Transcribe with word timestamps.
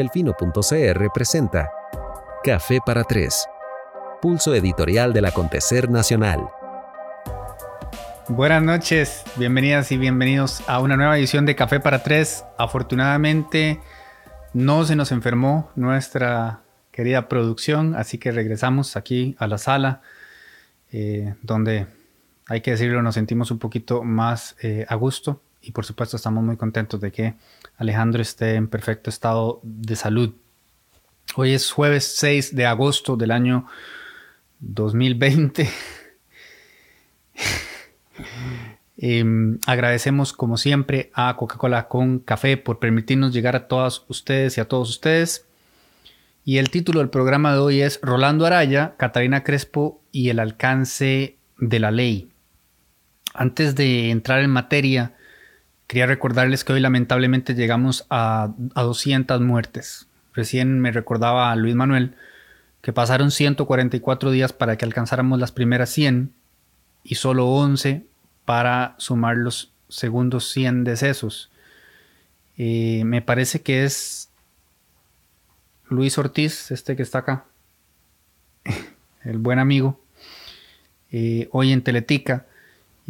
Delfino.cr 0.00 1.12
presenta 1.12 1.70
Café 2.42 2.78
para 2.86 3.04
Tres, 3.04 3.46
pulso 4.22 4.54
editorial 4.54 5.12
del 5.12 5.26
acontecer 5.26 5.90
nacional. 5.90 6.48
Buenas 8.26 8.62
noches, 8.62 9.24
bienvenidas 9.36 9.92
y 9.92 9.98
bienvenidos 9.98 10.62
a 10.66 10.80
una 10.80 10.96
nueva 10.96 11.18
edición 11.18 11.44
de 11.44 11.54
Café 11.54 11.80
para 11.80 12.02
Tres. 12.02 12.46
Afortunadamente 12.56 13.78
no 14.54 14.86
se 14.86 14.96
nos 14.96 15.12
enfermó 15.12 15.70
nuestra 15.76 16.62
querida 16.92 17.28
producción, 17.28 17.94
así 17.94 18.16
que 18.16 18.32
regresamos 18.32 18.96
aquí 18.96 19.36
a 19.38 19.46
la 19.48 19.58
sala, 19.58 20.00
eh, 20.92 21.34
donde 21.42 21.88
hay 22.46 22.62
que 22.62 22.70
decirlo, 22.70 23.02
nos 23.02 23.16
sentimos 23.16 23.50
un 23.50 23.58
poquito 23.58 24.02
más 24.02 24.56
eh, 24.62 24.86
a 24.88 24.94
gusto 24.94 25.42
y 25.62 25.72
por 25.72 25.84
supuesto 25.84 26.16
estamos 26.16 26.42
muy 26.42 26.56
contentos 26.56 27.00
de 27.00 27.12
que 27.12 27.34
Alejandro 27.76 28.22
esté 28.22 28.54
en 28.54 28.68
perfecto 28.68 29.10
estado 29.10 29.60
de 29.62 29.96
salud. 29.96 30.34
Hoy 31.36 31.52
es 31.52 31.70
jueves 31.70 32.14
6 32.16 32.56
de 32.56 32.66
agosto 32.66 33.16
del 33.16 33.30
año 33.30 33.66
2020. 34.60 35.68
Em, 39.02 39.58
agradecemos 39.66 40.34
como 40.34 40.58
siempre 40.58 41.10
a 41.14 41.34
Coca-Cola 41.34 41.88
con 41.88 42.18
café 42.18 42.58
por 42.58 42.78
permitirnos 42.78 43.32
llegar 43.32 43.56
a 43.56 43.66
todas 43.66 44.04
ustedes 44.08 44.58
y 44.58 44.60
a 44.60 44.68
todos 44.68 44.90
ustedes. 44.90 45.46
Y 46.44 46.58
el 46.58 46.68
título 46.68 47.00
del 47.00 47.08
programa 47.08 47.54
de 47.54 47.60
hoy 47.60 47.80
es 47.80 47.98
Rolando 48.02 48.44
Araya, 48.44 48.96
Catalina 48.98 49.42
Crespo 49.42 50.02
y 50.12 50.28
el 50.28 50.38
alcance 50.38 51.36
de 51.56 51.78
la 51.78 51.90
ley. 51.90 52.30
Antes 53.32 53.74
de 53.74 54.10
entrar 54.10 54.40
en 54.40 54.50
materia, 54.50 55.14
Quería 55.90 56.06
recordarles 56.06 56.62
que 56.62 56.72
hoy 56.72 56.78
lamentablemente 56.78 57.56
llegamos 57.56 58.06
a, 58.10 58.54
200 58.56 59.40
muertes. 59.40 60.06
Recién 60.32 60.78
me 60.78 60.92
recordaba 60.92 61.50
a 61.50 61.56
Luis 61.56 61.74
Manuel 61.74 62.14
que 62.80 62.92
pasaron 62.92 63.32
144 63.32 64.30
días 64.30 64.52
para 64.52 64.78
que 64.78 64.84
alcanzáramos 64.84 65.40
las 65.40 65.50
primeras 65.50 65.90
100 65.90 66.32
y 67.02 67.16
solo 67.16 67.48
11 67.48 68.06
para 68.44 68.94
sumar 68.98 69.36
los 69.36 69.72
segundos 69.88 70.48
100 70.52 70.84
decesos. 70.84 71.50
Eh, 72.56 73.02
me 73.04 73.20
parece 73.20 73.62
que 73.62 73.82
es 73.82 74.30
Luis 75.88 76.16
Ortiz, 76.18 76.70
este 76.70 76.94
que 76.94 77.02
está 77.02 77.18
acá, 77.18 77.46
el 79.24 79.38
buen 79.38 79.58
amigo, 79.58 80.00
eh, 81.10 81.48
hoy 81.50 81.72
en 81.72 81.82
Teletica, 81.82 82.46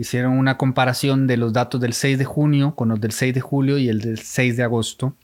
hicieron 0.01 0.39
una 0.39 0.57
comparación 0.57 1.27
de 1.27 1.37
los 1.37 1.53
datos 1.53 1.79
del 1.79 1.93
6 1.93 2.17
de 2.17 2.25
junio 2.25 2.75
con 2.75 2.89
los 2.89 3.03
del 3.03 3.13
6 3.13 3.35
de 3.35 3.43
julio 3.43 3.77
y 3.77 3.91
el 3.91 4.01
del 4.01 4.19
6 4.19 4.57
de 4.57 4.63
agosto. 4.63 5.15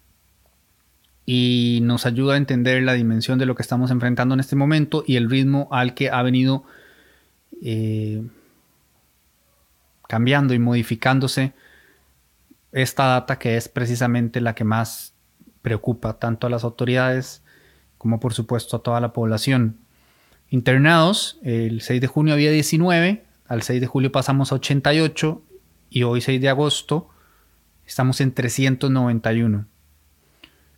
Y 1.24 1.78
nos 1.82 2.05
ayuda 2.05 2.34
a 2.34 2.36
entender 2.36 2.82
la 2.82 2.92
dimensión 2.92 3.38
de 3.38 3.47
lo 3.47 3.54
que 3.54 3.62
estamos 3.62 3.91
enfrentando 3.91 4.34
en 4.34 4.41
este 4.41 4.54
momento 4.54 5.02
y 5.06 5.16
el 5.16 5.30
ritmo 5.30 5.66
al 5.70 5.94
que 5.94 6.10
ha 6.10 6.20
venido 6.20 6.64
eh, 7.62 8.22
cambiando 10.06 10.52
y 10.52 10.58
modificándose 10.58 11.54
esta 12.72 13.06
data 13.06 13.38
que 13.38 13.56
es 13.56 13.70
precisamente 13.70 14.42
la 14.42 14.54
que 14.54 14.64
más 14.64 15.14
preocupa 15.62 16.19
tanto 16.19 16.47
a 16.47 16.50
las 16.50 16.64
autoridades 16.64 17.42
como 17.97 18.20
por 18.20 18.34
supuesto 18.34 18.77
a 18.77 18.82
toda 18.82 19.00
la 19.00 19.14
población. 19.14 19.78
Internados, 20.50 21.38
el 21.42 21.80
6 21.80 21.98
de 21.98 22.06
junio 22.08 22.34
había 22.34 22.50
19, 22.50 23.25
al 23.48 23.62
6 23.62 23.80
de 23.80 23.86
julio 23.86 24.12
pasamos 24.12 24.52
a 24.52 24.56
88 24.56 25.42
y 25.91 26.02
hoy 26.02 26.20
6 26.20 26.41
de 26.41 26.48
agosto 26.48 27.08
estamos 27.86 28.20
en 28.20 28.33
391. 28.33 29.66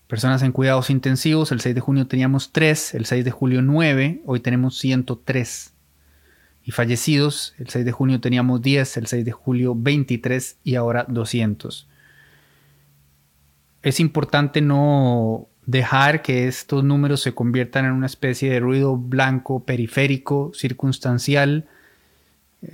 Personas 0.07 0.43
en 0.43 0.53
cuidados 0.53 0.91
intensivos, 0.91 1.53
el 1.53 1.61
6 1.61 1.75
de 1.75 1.81
junio 1.81 2.07
teníamos 2.07 2.53
3, 2.53 2.95
el 2.95 3.07
6 3.07 3.25
de 3.25 3.31
julio 3.31 3.61
9, 3.61 4.23
hoy 4.25 4.41
tenemos 4.41 4.79
103. 4.79 5.75
Y 6.65 6.71
fallecidos, 6.71 7.55
el 7.59 7.69
6 7.69 7.85
de 7.85 7.93
junio 7.93 8.21
teníamos 8.21 8.63
10, 8.63 8.97
el 8.97 9.07
6 9.07 9.25
de 9.25 9.33
julio 9.33 9.75
23 9.77 10.59
y 10.65 10.75
ahora 10.77 11.05
200. 11.09 11.89
Es 13.83 14.01
importante 14.01 14.61
no 14.61 15.49
dejar 15.67 16.23
que 16.23 16.49
estos 16.49 16.85
números 16.85 17.21
se 17.21 17.35
conviertan 17.35 17.85
en 17.85 17.93
una 17.93 18.07
especie 18.07 18.51
de 18.51 18.61
ruido 18.61 18.97
blanco 18.97 19.65
periférico, 19.65 20.53
circunstancial, 20.55 21.69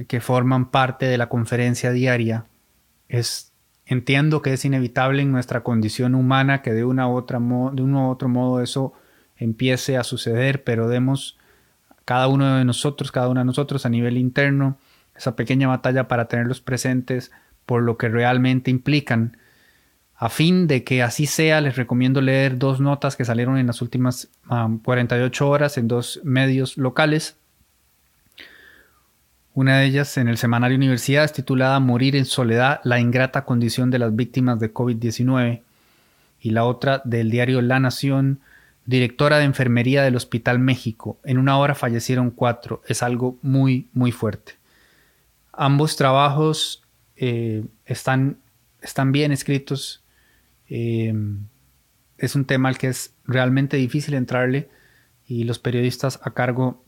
que 0.09 0.21
forman 0.21 0.71
parte 0.71 1.07
de 1.07 1.19
la 1.19 1.29
conferencia 1.29 1.91
diaria. 1.91 2.47
Es, 3.09 3.53
entiendo 3.87 4.43
que 4.43 4.53
es 4.53 4.65
inevitable 4.65 5.23
en 5.23 5.33
nuestra 5.33 5.63
condición 5.63 6.15
humana 6.15 6.63
que 6.63 6.73
de, 6.73 6.85
una 6.85 7.09
u 7.09 7.17
otra 7.17 7.39
de 7.39 7.83
uno 7.83 8.09
u 8.09 8.11
otro 8.11 8.29
modo 8.29 8.63
eso 8.63 8.95
empiece 9.37 9.97
a 9.97 10.05
suceder, 10.05 10.65
pero 10.65 10.89
demos 10.89 11.39
cada 12.05 12.29
uno 12.29 12.57
de 12.57 12.65
nosotros, 12.65 13.13
cada 13.13 13.29
uno 13.29 13.41
de 13.41 13.47
nosotros 13.47 13.87
a 13.87 13.89
nivel 13.89 14.19
interno, 14.19 14.79
esa 15.15 15.37
pequeña 15.37 15.69
batalla 15.69 16.09
para 16.09 16.27
tenerlos 16.29 16.61
presentes 16.61 17.31
por 17.67 17.83
lo 17.83 17.97
que 17.97 18.09
realmente 18.09 18.71
implican. 18.71 19.39
A 20.17 20.29
fin 20.29 20.67
de 20.67 20.85
que 20.85 21.03
así 21.03 21.27
sea, 21.27 21.61
les 21.61 21.77
recomiendo 21.77 22.21
leer 22.21 22.59
dos 22.59 22.81
notas 22.81 23.17
que 23.17 23.25
salieron 23.25 23.59
en 23.59 23.67
las 23.67 23.83
últimas 23.83 24.31
48 24.83 25.49
horas 25.49 25.77
en 25.77 25.89
dos 25.89 26.21
medios 26.25 26.77
locales. 26.77 27.37
Una 29.55 29.79
de 29.79 29.87
ellas 29.87 30.17
en 30.17 30.27
el 30.27 30.37
semanario 30.37 30.77
Universidad 30.77 31.23
es 31.23 31.33
titulada 31.33 31.79
Morir 31.79 32.17
en 32.17 32.25
soledad, 32.25 32.81
la 32.83 32.99
ingrata 32.99 33.45
condición 33.45 33.89
de 33.89 34.01
las 34.01 34.17
víctimas 34.17 34.59
de 34.59 34.75
COVID-19 34.75 35.63
y 36.41 36.51
la 36.51 36.65
otra 36.65 37.01
del 37.05 37.31
diario 37.31 37.63
La 37.63 37.79
Nación, 37.79 38.41
directora 38.85 39.39
de 39.39 39.45
enfermería 39.45 40.03
del 40.03 40.17
Hospital 40.17 40.59
México. 40.59 41.21
En 41.23 41.39
una 41.39 41.57
hora 41.57 41.77
fallecieron 41.77 42.33
cuatro. 42.33 42.83
Es 42.89 43.05
algo 43.05 43.39
muy, 43.43 43.87
muy 43.93 44.11
fuerte. 44.11 44.55
Ambos 45.53 45.95
trabajos 45.95 46.83
eh, 47.15 47.65
están, 47.87 48.39
están, 48.83 49.13
bien 49.13 49.31
escritos. 49.31 50.03
Eh, 50.69 51.15
es 52.19 52.35
un 52.35 52.45
tema 52.45 52.71
al 52.71 52.77
que 52.77 52.89
es 52.89 53.15
realmente 53.25 53.77
difícil 53.77 54.15
entrarle 54.15 54.69
y 55.29 55.45
los 55.45 55.61
periodistas 55.61 56.19
a 56.25 56.33
cargo 56.33 56.83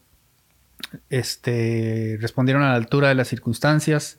este, 1.10 2.18
respondieron 2.20 2.62
a 2.62 2.70
la 2.70 2.76
altura 2.76 3.08
de 3.08 3.14
las 3.14 3.28
circunstancias, 3.28 4.18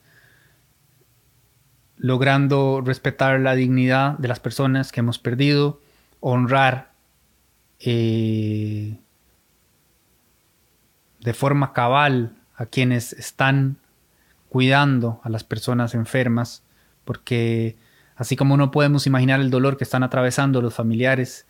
logrando 1.97 2.81
respetar 2.85 3.39
la 3.39 3.55
dignidad 3.55 4.17
de 4.17 4.27
las 4.27 4.39
personas 4.39 4.91
que 4.91 4.99
hemos 4.99 5.19
perdido, 5.19 5.81
honrar 6.19 6.91
eh, 7.79 8.99
de 11.19 11.33
forma 11.33 11.73
cabal 11.73 12.35
a 12.55 12.65
quienes 12.65 13.13
están 13.13 13.77
cuidando 14.49 15.19
a 15.23 15.29
las 15.29 15.43
personas 15.43 15.93
enfermas, 15.93 16.63
porque 17.05 17.75
así 18.15 18.35
como 18.35 18.57
no 18.57 18.71
podemos 18.71 19.07
imaginar 19.07 19.39
el 19.39 19.49
dolor 19.49 19.77
que 19.77 19.83
están 19.83 20.03
atravesando 20.03 20.61
los 20.61 20.73
familiares 20.73 21.45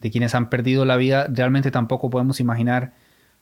de 0.00 0.10
quienes 0.10 0.34
han 0.34 0.50
perdido 0.50 0.84
la 0.84 0.96
vida, 0.96 1.26
realmente 1.30 1.70
tampoco 1.70 2.10
podemos 2.10 2.40
imaginar 2.40 2.92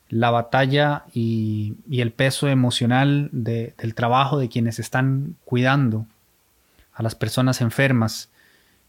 la 0.08 0.30
batalla 0.30 1.04
y, 1.12 1.76
el 1.90 2.12
peso 2.12 2.48
emocional 2.48 3.28
del 3.32 3.94
trabajo 3.94 4.38
de 4.38 4.48
quienes 4.48 4.78
están 4.78 5.36
cuidando 5.44 6.06
a 6.92 7.02
las 7.02 7.14
personas 7.14 7.60
enfermas. 7.60 8.30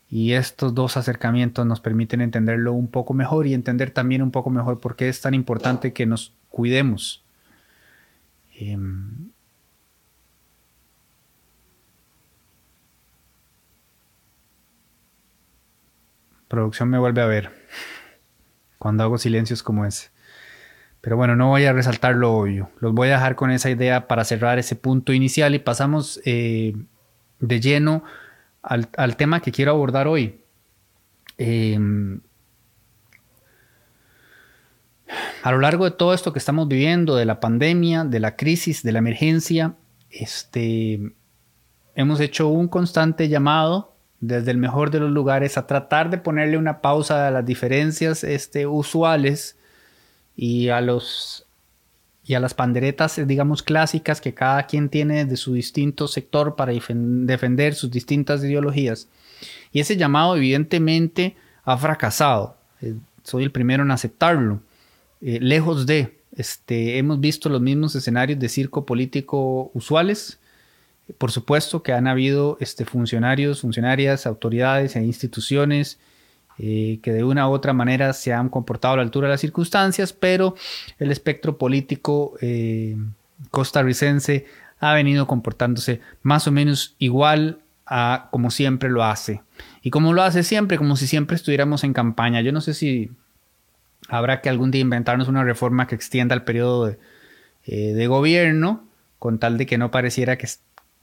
Y 0.10 0.34
estos 0.34 0.76
dos 0.76 0.98
acercamientos 0.98 1.66
nos 1.66 1.80
permiten 1.82 2.22
entenderlo 2.22 2.74
un 2.74 2.88
poco 2.88 3.14
mejor 3.14 3.48
y 3.48 3.54
entender 3.54 3.92
también 3.92 4.22
un 4.22 4.32
poco 4.32 4.50
mejor 4.50 4.80
por 4.80 4.96
qué 4.96 5.10
es 5.10 5.22
tan 5.22 5.34
importante 5.34 5.94
que 5.94 6.06
nos 6.06 6.34
cuidemos. 6.50 7.24
Em, 8.54 9.32
producción 16.48 16.90
me 16.90 17.00
vuelve 17.00 17.22
a 17.22 17.26
ver 17.26 17.52
cuando 18.78 19.04
hago 19.04 19.18
silencios 19.18 19.64
como 19.64 19.86
ese. 19.86 20.15
Pero 21.06 21.18
bueno, 21.18 21.36
no 21.36 21.50
voy 21.50 21.66
a 21.66 21.72
resaltar 21.72 22.16
lo 22.16 22.34
obvio. 22.34 22.72
Los 22.80 22.92
voy 22.92 23.10
a 23.10 23.12
dejar 23.12 23.36
con 23.36 23.52
esa 23.52 23.70
idea 23.70 24.08
para 24.08 24.26
cerrar 24.26 24.58
ese 24.58 24.76
punto 24.76 25.14
inicial 25.14 25.54
y 25.54 25.60
pasamos 25.60 26.20
eh, 26.26 26.74
de 27.40 27.60
lleno 27.60 28.04
al, 28.64 29.16
tema 29.16 29.40
que 29.40 29.52
quiero 29.52 29.70
abordar 29.70 30.08
hoy. 30.08 30.42
Em, 31.38 32.22
a 35.44 35.52
lo 35.52 35.60
largo 35.60 35.86
de 35.86 35.92
todo 35.92 36.12
esto 36.12 36.34
que 36.34 36.40
estamos 36.40 36.68
viviendo, 36.68 37.16
de 37.16 37.26
la 37.26 37.40
pandemia, 37.40 38.04
de 38.04 38.20
la 38.20 38.36
crisis, 38.36 38.82
de 38.82 38.92
la 38.92 38.98
emergencia, 38.98 39.76
este, 40.10 41.14
hemos 41.94 42.20
hecho 42.20 42.48
un 42.48 42.68
constante 42.68 43.30
llamado 43.30 43.94
desde 44.22 44.50
el 44.50 44.58
mejor 44.58 44.90
de 44.90 45.02
los 45.02 45.12
lugares 45.12 45.56
a 45.60 45.68
tratar 45.68 46.10
de 46.10 46.18
ponerle 46.18 46.58
una 46.58 46.82
pausa 46.82 47.28
a 47.28 47.30
las 47.30 47.46
diferencias 47.46 48.24
este, 48.24 48.66
usuales 48.66 49.60
y 50.36 50.70
a 50.70 50.82
los 50.82 51.46
y 52.28 52.34
a 52.34 52.40
las 52.40 52.56
panderetas, 52.56 53.22
digamos, 53.28 53.62
clásicas 53.62 54.20
que 54.20 54.34
cada 54.34 54.66
quien 54.66 54.90
tiene 54.90 55.26
de 55.26 55.38
su 55.38 55.54
distinto 55.54 56.08
sector 56.08 56.56
para 56.56 56.74
defender 56.74 57.76
sus 57.76 57.92
distintas 57.92 58.44
ideologías. 58.44 59.08
Y 59.72 59.80
ese 59.80 59.96
llamado, 59.96 60.36
evidentemente, 60.36 61.36
ha 61.64 61.78
fracasado. 61.78 62.58
Eh, 62.82 62.96
soy 63.24 63.44
el 63.44 63.52
primero 63.52 63.84
en 63.84 63.92
aceptarlo. 63.92 64.60
Eh, 65.22 65.38
lejos 65.40 65.86
de, 65.86 66.18
este, 66.36 66.98
hemos 66.98 67.20
visto 67.20 67.48
los 67.48 67.62
mismos 67.62 67.96
escenarios 67.96 68.40
de 68.40 68.50
circo 68.50 68.88
político 68.88 69.70
usuales. 69.76 70.40
Por 71.20 71.32
supuesto 71.32 71.84
que 71.84 71.94
han 71.94 72.08
habido 72.08 72.58
este, 72.60 72.86
funcionarios, 72.86 73.62
funcionarias, 73.62 74.26
autoridades 74.26 74.96
e 74.96 75.04
instituciones 75.04 76.00
eh, 76.58 77.00
que 77.02 77.12
de 77.12 77.24
una 77.24 77.50
u 77.50 77.52
otra 77.52 77.74
manera 77.74 78.14
se 78.14 78.34
han 78.34 78.50
comportado 78.50 78.96
a 78.96 78.98
la 78.98 79.04
altura 79.04 79.28
de 79.28 79.34
las 79.34 79.42
circunstancias, 79.42 80.14
pero 80.14 80.56
el 81.00 81.12
espectro 81.12 81.58
político 81.58 82.38
costarricense 83.52 84.46
ha 84.80 84.94
venido 84.94 85.28
comportándose 85.28 86.02
más 86.22 86.48
o 86.48 86.52
menos 86.52 86.96
igual 87.00 87.60
a 87.86 88.30
como 88.32 88.52
siempre 88.52 88.90
lo 88.90 89.04
hace. 89.04 89.42
Y 89.82 89.92
como 89.92 90.14
lo 90.14 90.24
hace 90.24 90.44
siempre, 90.44 90.78
como 90.78 90.96
si 90.96 91.08
siempre 91.08 91.36
estuviéramos 91.36 91.84
en 91.84 91.94
campaña. 91.94 92.42
Yo 92.42 92.52
no 92.52 92.62
sé 92.62 92.74
si 92.74 93.12
habrá 94.08 94.42
que 94.42 94.50
algún 94.50 94.72
día 94.72 94.82
inventarnos 94.82 95.28
una 95.28 95.44
reforma 95.44 95.88
que 95.88 95.96
extienda 95.96 96.36
el 96.36 96.44
periodo 96.44 96.88
de, 96.88 96.98
eh, 97.66 98.08
gobierno, 98.08 98.84
con 99.20 99.40
tal 99.40 99.58
de 99.58 99.66
que 99.66 99.78
no 99.78 99.92
pareciera 99.92 100.38
que, 100.38 100.48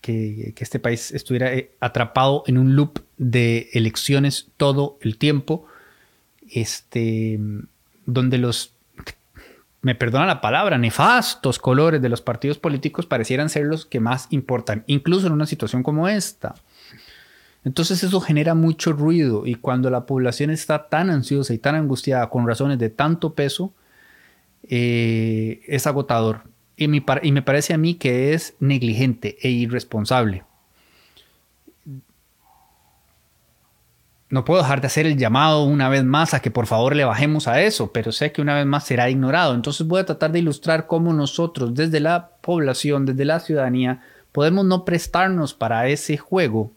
que, 0.00 0.54
este 0.56 0.78
país 0.78 1.12
estuviera 1.12 1.52
eh, 1.52 1.70
atrapado 1.80 2.44
en 2.46 2.58
un 2.58 2.76
loop 2.76 3.00
de 3.22 3.70
elecciones 3.72 4.48
todo 4.56 4.98
el 5.00 5.16
tiempo, 5.16 5.66
este, 6.50 7.38
donde 8.04 8.38
los 8.38 8.74
me 9.80 9.96
perdona 9.96 10.26
la 10.26 10.40
palabra, 10.40 10.78
nefastos 10.78 11.58
colores 11.58 12.00
de 12.00 12.08
los 12.08 12.20
partidos 12.20 12.58
políticos 12.58 13.06
parecieran 13.06 13.48
ser 13.48 13.66
los 13.66 13.84
que 13.84 13.98
más 13.98 14.28
importan, 14.30 14.84
incluso 14.86 15.26
en 15.26 15.32
una 15.32 15.46
situación 15.46 15.82
como 15.82 16.08
esta. 16.08 16.54
Entonces 17.64 18.02
eso 18.02 18.20
genera 18.20 18.54
mucho 18.54 18.92
ruido 18.92 19.44
y 19.44 19.56
cuando 19.56 19.90
la 19.90 20.06
población 20.06 20.50
está 20.50 20.88
tan 20.88 21.10
ansiosa 21.10 21.52
y 21.52 21.58
tan 21.58 21.74
angustiada 21.74 22.28
con 22.28 22.46
razones 22.46 22.78
de 22.78 22.90
tanto 22.90 23.34
peso, 23.34 23.72
eh, 24.68 25.62
es 25.66 25.86
agotador. 25.86 26.42
Y 26.76 26.84
y 26.84 27.32
me 27.32 27.42
parece 27.42 27.74
a 27.74 27.78
mí 27.78 27.94
que 27.94 28.34
es 28.34 28.54
negligente 28.60 29.36
e 29.42 29.50
irresponsable. 29.50 30.44
No 34.32 34.46
puedo 34.46 34.62
dejar 34.62 34.80
de 34.80 34.86
hacer 34.86 35.04
el 35.04 35.18
llamado 35.18 35.64
una 35.64 35.90
vez 35.90 36.04
más 36.04 36.32
a 36.32 36.40
que 36.40 36.50
por 36.50 36.66
favor 36.66 36.96
le 36.96 37.04
bajemos 37.04 37.48
a 37.48 37.60
eso, 37.60 37.92
pero 37.92 38.12
sé 38.12 38.32
que 38.32 38.40
una 38.40 38.54
vez 38.54 38.64
más 38.64 38.86
será 38.86 39.10
ignorado. 39.10 39.54
Entonces 39.54 39.86
voy 39.86 40.00
a 40.00 40.06
tratar 40.06 40.32
de 40.32 40.38
ilustrar 40.38 40.86
cómo 40.86 41.12
nosotros 41.12 41.74
desde 41.74 42.00
la 42.00 42.30
población, 42.40 43.04
desde 43.04 43.26
la 43.26 43.40
ciudadanía, 43.40 44.00
podemos 44.32 44.64
no 44.64 44.86
prestarnos 44.86 45.52
para 45.52 45.86
ese 45.86 46.16
juego, 46.16 46.72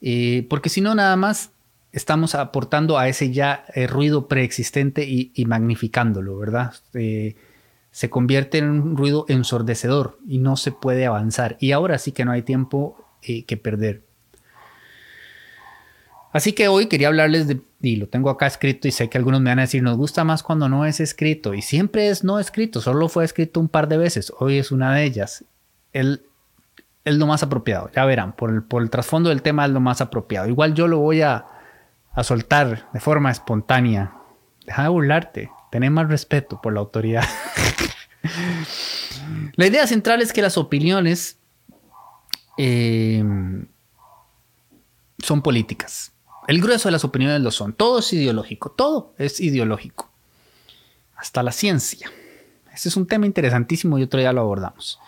eh, 0.00 0.46
porque 0.48 0.70
si 0.70 0.80
no 0.80 0.94
nada 0.94 1.16
más 1.16 1.50
estamos 1.92 2.34
aportando 2.34 2.96
a 2.96 3.08
ese 3.08 3.30
ya 3.30 3.66
eh, 3.74 3.86
ruido 3.86 4.26
preexistente 4.26 5.04
y, 5.04 5.44
magnificándolo, 5.44 6.38
¿verdad? 6.38 6.72
Eh, 6.94 7.36
se 7.90 8.08
convierte 8.08 8.56
en 8.56 8.70
un 8.70 8.96
ruido 8.96 9.26
ensordecedor 9.28 10.18
y 10.26 10.38
no 10.38 10.56
se 10.56 10.72
puede 10.72 11.04
avanzar. 11.04 11.58
Y 11.60 11.72
ahora 11.72 11.98
sí 11.98 12.12
que 12.12 12.24
no 12.24 12.32
hay 12.32 12.40
tiempo 12.40 12.96
que 13.20 13.56
perder. 13.56 14.05
Así 16.36 16.52
que 16.52 16.68
hoy 16.68 16.86
quería 16.86 17.08
hablarles 17.08 17.48
de, 17.48 17.62
y 17.80 17.96
lo 17.96 18.08
tengo 18.08 18.28
acá 18.28 18.46
escrito 18.46 18.86
y 18.86 18.92
sé 18.92 19.08
que 19.08 19.16
algunos 19.16 19.40
me 19.40 19.48
van 19.48 19.58
a 19.58 19.62
decir, 19.62 19.82
nos 19.82 19.96
gusta 19.96 20.22
más 20.22 20.42
cuando 20.42 20.68
no 20.68 20.84
es 20.84 21.00
escrito 21.00 21.54
y 21.54 21.62
siempre 21.62 22.08
es 22.08 22.24
no 22.24 22.38
escrito, 22.38 22.82
solo 22.82 23.08
fue 23.08 23.24
escrito 23.24 23.58
un 23.58 23.68
par 23.68 23.88
de 23.88 23.96
veces, 23.96 24.30
hoy 24.38 24.58
es 24.58 24.70
una 24.70 24.94
de 24.94 25.04
ellas. 25.04 25.46
El, 25.94 26.26
es 27.06 27.14
lo 27.14 27.26
más 27.26 27.42
apropiado, 27.42 27.90
ya 27.94 28.04
verán, 28.04 28.36
por 28.36 28.50
el, 28.50 28.62
por 28.62 28.82
el 28.82 28.90
trasfondo 28.90 29.30
del 29.30 29.40
tema 29.40 29.64
es 29.64 29.70
lo 29.70 29.80
más 29.80 30.02
apropiado. 30.02 30.46
Igual 30.46 30.74
yo 30.74 30.88
lo 30.88 30.98
voy 30.98 31.22
a, 31.22 31.46
soltar 32.22 32.90
de 32.92 33.00
forma 33.00 33.30
espontánea. 33.30 34.12
Deja 34.66 34.82
de 34.82 34.88
burlarte, 34.90 35.50
tener 35.70 35.90
más 35.90 36.08
respeto 36.08 36.60
por 36.60 36.74
la 36.74 36.80
autoridad. 36.80 37.24
la 39.54 39.66
idea 39.66 39.86
central 39.86 40.20
es 40.20 40.34
que 40.34 40.42
las 40.42 40.58
opiniones 40.58 41.38
eh, 42.58 43.24
son 45.18 45.40
políticas. 45.40 46.12
El 46.46 46.60
grueso 46.60 46.88
de 46.88 46.92
las 46.92 47.04
opiniones 47.04 47.40
lo 47.40 47.50
son. 47.50 47.72
Todo 47.72 47.98
es 47.98 48.12
ideológico. 48.12 48.70
Todo 48.70 49.14
es 49.18 49.40
ideológico. 49.40 50.10
Hasta 51.16 51.42
la 51.42 51.52
ciencia. 51.52 52.10
Ese 52.72 52.88
es 52.88 52.96
un 52.96 53.06
tema 53.06 53.26
interesantísimo 53.26 53.98
y 53.98 54.02
otro 54.02 54.20
día 54.20 54.32
lo 54.32 54.42
abordamos. 54.42 55.00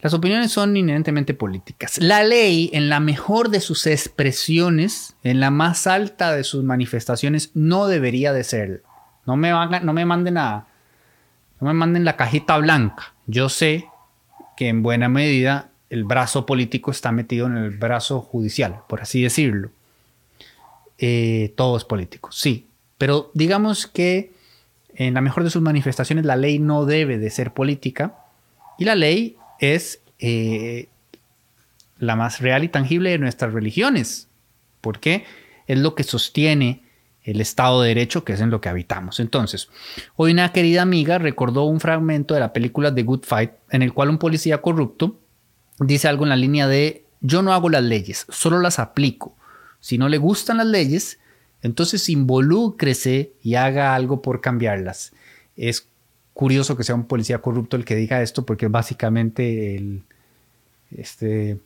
Las 0.00 0.14
opiniones 0.14 0.52
son 0.52 0.76
inherentemente 0.76 1.34
políticas. 1.34 1.98
La 1.98 2.22
ley, 2.22 2.70
en 2.72 2.88
la 2.88 3.00
mejor 3.00 3.50
de 3.50 3.60
sus 3.60 3.86
expresiones, 3.86 5.16
en 5.24 5.40
la 5.40 5.50
más 5.50 5.86
alta 5.86 6.32
de 6.32 6.44
sus 6.44 6.62
manifestaciones, 6.62 7.50
no 7.54 7.88
debería 7.88 8.32
de 8.32 8.44
ser. 8.44 8.82
No 9.26 9.36
me, 9.36 9.50
no 9.50 9.92
me 9.92 10.04
manden 10.06 10.34
no 10.34 10.64
me 11.60 11.74
manden 11.74 12.04
la 12.04 12.16
cajita 12.16 12.56
blanca. 12.58 13.14
Yo 13.26 13.48
sé 13.48 13.86
que 14.56 14.68
en 14.68 14.82
buena 14.82 15.08
medida 15.08 15.70
el 15.90 16.04
brazo 16.04 16.46
político 16.46 16.90
está 16.90 17.10
metido 17.10 17.46
en 17.46 17.56
el 17.56 17.70
brazo 17.70 18.20
judicial, 18.20 18.80
por 18.88 19.00
así 19.00 19.22
decirlo. 19.22 19.70
Eh, 20.98 21.54
todo 21.56 21.76
es 21.76 21.84
político, 21.84 22.30
sí. 22.32 22.66
Pero 22.98 23.30
digamos 23.34 23.86
que 23.86 24.32
en 24.94 25.14
la 25.14 25.20
mejor 25.20 25.44
de 25.44 25.50
sus 25.50 25.62
manifestaciones 25.62 26.24
la 26.24 26.36
ley 26.36 26.58
no 26.58 26.84
debe 26.84 27.18
de 27.18 27.30
ser 27.30 27.54
política 27.54 28.16
y 28.78 28.84
la 28.84 28.96
ley 28.96 29.36
es 29.60 30.00
eh, 30.18 30.88
la 31.98 32.16
más 32.16 32.40
real 32.40 32.64
y 32.64 32.68
tangible 32.68 33.10
de 33.10 33.18
nuestras 33.18 33.52
religiones, 33.52 34.28
porque 34.80 35.24
es 35.66 35.78
lo 35.78 35.94
que 35.94 36.02
sostiene 36.02 36.82
el 37.22 37.40
Estado 37.40 37.82
de 37.82 37.88
Derecho, 37.88 38.24
que 38.24 38.32
es 38.32 38.40
en 38.40 38.50
lo 38.50 38.60
que 38.60 38.68
habitamos. 38.68 39.20
Entonces, 39.20 39.68
hoy 40.16 40.32
una 40.32 40.52
querida 40.52 40.82
amiga 40.82 41.18
recordó 41.18 41.64
un 41.64 41.78
fragmento 41.78 42.34
de 42.34 42.40
la 42.40 42.52
película 42.52 42.94
The 42.94 43.02
Good 43.02 43.24
Fight, 43.24 43.52
en 43.70 43.82
el 43.82 43.92
cual 43.92 44.08
un 44.08 44.18
policía 44.18 44.62
corrupto 44.62 45.18
dice 45.78 46.08
algo 46.08 46.24
en 46.24 46.30
la 46.30 46.36
línea 46.36 46.66
de 46.66 47.04
yo 47.20 47.42
no 47.42 47.52
hago 47.52 47.68
las 47.68 47.82
leyes, 47.82 48.26
solo 48.30 48.60
las 48.60 48.78
aplico. 48.78 49.36
Si 49.80 49.98
no 49.98 50.08
le 50.08 50.18
gustan 50.18 50.58
las 50.58 50.66
leyes, 50.66 51.18
entonces 51.62 52.08
involúcrese 52.08 53.32
y 53.42 53.54
haga 53.54 53.94
algo 53.94 54.22
por 54.22 54.40
cambiarlas. 54.40 55.12
Es 55.56 55.88
curioso 56.32 56.76
que 56.76 56.84
sea 56.84 56.94
un 56.94 57.06
policía 57.06 57.38
corrupto 57.38 57.76
el 57.76 57.84
que 57.84 57.96
diga 57.96 58.22
esto 58.22 58.46
porque 58.46 58.66
es 58.66 58.72
básicamente 58.72 60.00
este, 60.96 61.58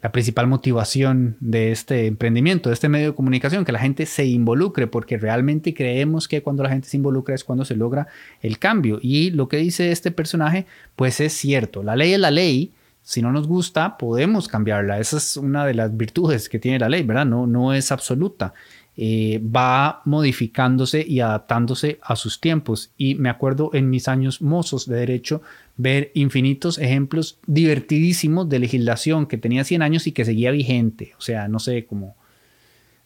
la 0.00 0.12
principal 0.12 0.46
motivación 0.46 1.36
de 1.40 1.72
este 1.72 2.06
emprendimiento, 2.06 2.68
de 2.68 2.74
este 2.74 2.88
medio 2.88 3.08
de 3.08 3.14
comunicación, 3.14 3.64
que 3.64 3.72
la 3.72 3.80
gente 3.80 4.06
se 4.06 4.26
involucre, 4.26 4.86
porque 4.86 5.18
realmente 5.18 5.74
creemos 5.74 6.28
que 6.28 6.42
cuando 6.42 6.62
la 6.62 6.68
gente 6.68 6.88
se 6.88 6.96
involucra 6.96 7.34
es 7.34 7.42
cuando 7.42 7.64
se 7.64 7.74
logra 7.74 8.06
el 8.40 8.58
cambio. 8.58 8.98
Y 9.02 9.30
lo 9.30 9.48
que 9.48 9.56
dice 9.56 9.90
este 9.90 10.10
personaje, 10.10 10.66
pues 10.94 11.20
es 11.20 11.32
cierto, 11.32 11.82
la 11.82 11.96
ley 11.96 12.12
es 12.12 12.20
la 12.20 12.30
ley, 12.30 12.72
si 13.08 13.22
no 13.22 13.32
nos 13.32 13.48
gusta, 13.48 13.96
podemos 13.96 14.48
cambiarla. 14.48 14.98
Esa 14.98 15.16
es 15.16 15.38
una 15.38 15.64
de 15.64 15.72
las 15.72 15.96
virtudes 15.96 16.50
que 16.50 16.58
tiene 16.58 16.78
la 16.78 16.90
ley, 16.90 17.04
¿verdad? 17.04 17.24
No, 17.24 17.46
no 17.46 17.72
es 17.72 17.90
absoluta. 17.90 18.52
Eh, 18.98 19.40
va 19.42 20.02
modificándose 20.04 21.06
y 21.08 21.20
adaptándose 21.20 21.98
a 22.02 22.16
sus 22.16 22.38
tiempos. 22.38 22.92
Y 22.98 23.14
me 23.14 23.30
acuerdo 23.30 23.70
en 23.72 23.88
mis 23.88 24.08
años 24.08 24.42
mozos 24.42 24.86
de 24.86 24.96
derecho 24.96 25.40
ver 25.78 26.10
infinitos 26.12 26.76
ejemplos 26.76 27.38
divertidísimos 27.46 28.46
de 28.50 28.58
legislación 28.58 29.24
que 29.24 29.38
tenía 29.38 29.64
100 29.64 29.80
años 29.80 30.06
y 30.06 30.12
que 30.12 30.26
seguía 30.26 30.50
vigente. 30.50 31.14
O 31.16 31.22
sea, 31.22 31.48
no 31.48 31.60
sé, 31.60 31.86
cómo 31.86 32.14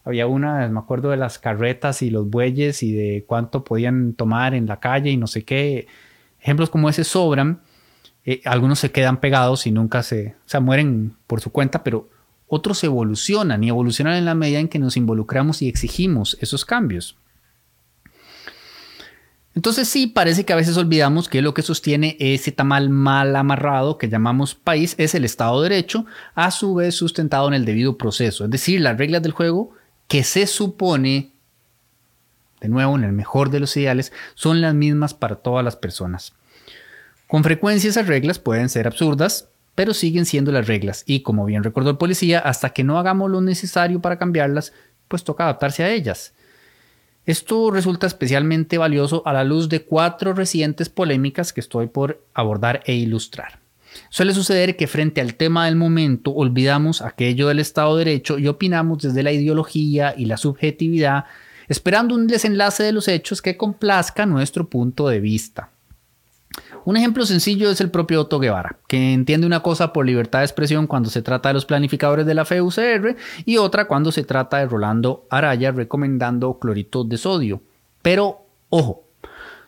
había 0.02 0.26
una, 0.26 0.66
me 0.66 0.80
acuerdo 0.80 1.11
de 1.11 1.16
las 1.16 1.38
carretas 1.38 2.02
y 2.02 2.11
los 2.11 2.28
bueyes 2.28 2.82
y 2.82 2.90
de 2.90 3.25
cuánto 3.25 3.62
podían 3.62 4.14
tomar 4.14 4.52
en 4.54 4.66
la 4.66 4.80
calle 4.80 5.12
y 5.12 5.16
no 5.16 5.28
sé 5.28 5.44
qué. 5.44 5.87
Ejemplos 6.40 6.71
como 6.71 6.88
ese 6.88 7.04
sobran 7.04 7.61
eh, 8.24 8.40
algunos 8.44 8.78
se 8.78 8.92
quedan 8.92 9.20
pegados 9.20 9.66
y 9.66 9.72
nunca 9.72 10.02
se, 10.02 10.36
o 10.46 10.48
sea, 10.48 10.60
mueren 10.60 11.16
por 11.26 11.40
su 11.40 11.50
cuenta, 11.50 11.82
pero 11.82 12.08
otros 12.46 12.84
evolucionan 12.84 13.64
y 13.64 13.68
evolucionan 13.68 14.14
en 14.14 14.24
la 14.24 14.34
medida 14.34 14.60
en 14.60 14.68
que 14.68 14.78
nos 14.78 14.96
involucramos 14.96 15.62
y 15.62 15.68
exigimos 15.68 16.36
esos 16.40 16.64
cambios. 16.64 17.16
Entonces 19.54 19.88
sí, 19.88 20.06
parece 20.06 20.44
que 20.44 20.52
a 20.52 20.56
veces 20.56 20.76
olvidamos 20.76 21.28
que 21.28 21.42
lo 21.42 21.52
que 21.52 21.62
sostiene 21.62 22.16
ese 22.20 22.52
tamal 22.52 22.88
mal 22.88 23.36
amarrado 23.36 23.98
que 23.98 24.08
llamamos 24.08 24.54
país 24.54 24.94
es 24.98 25.14
el 25.14 25.24
Estado 25.24 25.60
de 25.60 25.68
Derecho, 25.68 26.06
a 26.34 26.50
su 26.50 26.74
vez 26.74 26.94
sustentado 26.94 27.48
en 27.48 27.54
el 27.54 27.64
debido 27.64 27.98
proceso, 27.98 28.44
es 28.44 28.50
decir, 28.50 28.80
las 28.80 28.96
reglas 28.96 29.22
del 29.22 29.32
juego 29.32 29.72
que 30.08 30.24
se 30.24 30.46
supone, 30.46 31.32
de 32.60 32.68
nuevo, 32.68 32.96
en 32.96 33.04
el 33.04 33.12
mejor 33.12 33.50
de 33.50 33.60
los 33.60 33.76
ideales, 33.76 34.12
son 34.34 34.60
las 34.60 34.74
mismas 34.74 35.12
para 35.14 35.36
todas 35.36 35.64
las 35.64 35.76
personas. 35.76 36.34
Con 37.32 37.44
frecuencia 37.44 37.88
esas 37.88 38.08
reglas 38.08 38.38
pueden 38.38 38.68
ser 38.68 38.86
absurdas, 38.86 39.48
pero 39.74 39.94
siguen 39.94 40.26
siendo 40.26 40.52
las 40.52 40.66
reglas 40.66 41.02
y 41.06 41.20
como 41.20 41.46
bien 41.46 41.64
recordó 41.64 41.88
el 41.88 41.96
policía, 41.96 42.40
hasta 42.40 42.74
que 42.74 42.84
no 42.84 42.98
hagamos 42.98 43.30
lo 43.30 43.40
necesario 43.40 44.02
para 44.02 44.18
cambiarlas, 44.18 44.74
pues 45.08 45.24
toca 45.24 45.44
adaptarse 45.44 45.82
a 45.82 45.90
ellas. 45.90 46.34
Esto 47.24 47.70
resulta 47.70 48.06
especialmente 48.06 48.76
valioso 48.76 49.22
a 49.24 49.32
la 49.32 49.44
luz 49.44 49.70
de 49.70 49.82
cuatro 49.82 50.34
recientes 50.34 50.90
polémicas 50.90 51.54
que 51.54 51.62
estoy 51.62 51.86
por 51.86 52.22
abordar 52.34 52.82
e 52.84 52.96
ilustrar. 52.96 53.60
Suele 54.10 54.34
suceder 54.34 54.76
que 54.76 54.86
frente 54.86 55.22
al 55.22 55.32
tema 55.32 55.64
del 55.64 55.76
momento 55.76 56.32
olvidamos 56.32 57.00
aquello 57.00 57.48
del 57.48 57.60
Estado 57.60 57.96
de 57.96 58.04
Derecho 58.04 58.38
y 58.38 58.46
opinamos 58.46 58.98
desde 59.04 59.22
la 59.22 59.32
ideología 59.32 60.12
y 60.14 60.26
la 60.26 60.36
subjetividad, 60.36 61.24
esperando 61.66 62.14
un 62.14 62.26
desenlace 62.26 62.82
de 62.82 62.92
los 62.92 63.08
hechos 63.08 63.40
que 63.40 63.56
complazca 63.56 64.26
nuestro 64.26 64.68
punto 64.68 65.08
de 65.08 65.20
vista. 65.20 65.71
Un 66.84 66.96
ejemplo 66.96 67.24
sencillo 67.24 67.70
es 67.70 67.80
el 67.80 67.90
propio 67.90 68.22
Otto 68.22 68.40
Guevara, 68.40 68.78
que 68.88 69.12
entiende 69.12 69.46
una 69.46 69.60
cosa 69.60 69.92
por 69.92 70.04
libertad 70.04 70.40
de 70.40 70.46
expresión 70.46 70.88
cuando 70.88 71.10
se 71.10 71.22
trata 71.22 71.48
de 71.48 71.54
los 71.54 71.64
planificadores 71.64 72.26
de 72.26 72.34
la 72.34 72.44
FEUCR 72.44 73.16
y 73.44 73.58
otra 73.58 73.86
cuando 73.86 74.10
se 74.10 74.24
trata 74.24 74.58
de 74.58 74.66
Rolando 74.66 75.26
Araya 75.30 75.70
recomendando 75.70 76.58
clorito 76.58 77.04
de 77.04 77.18
sodio. 77.18 77.62
Pero, 78.02 78.46
ojo, 78.68 79.04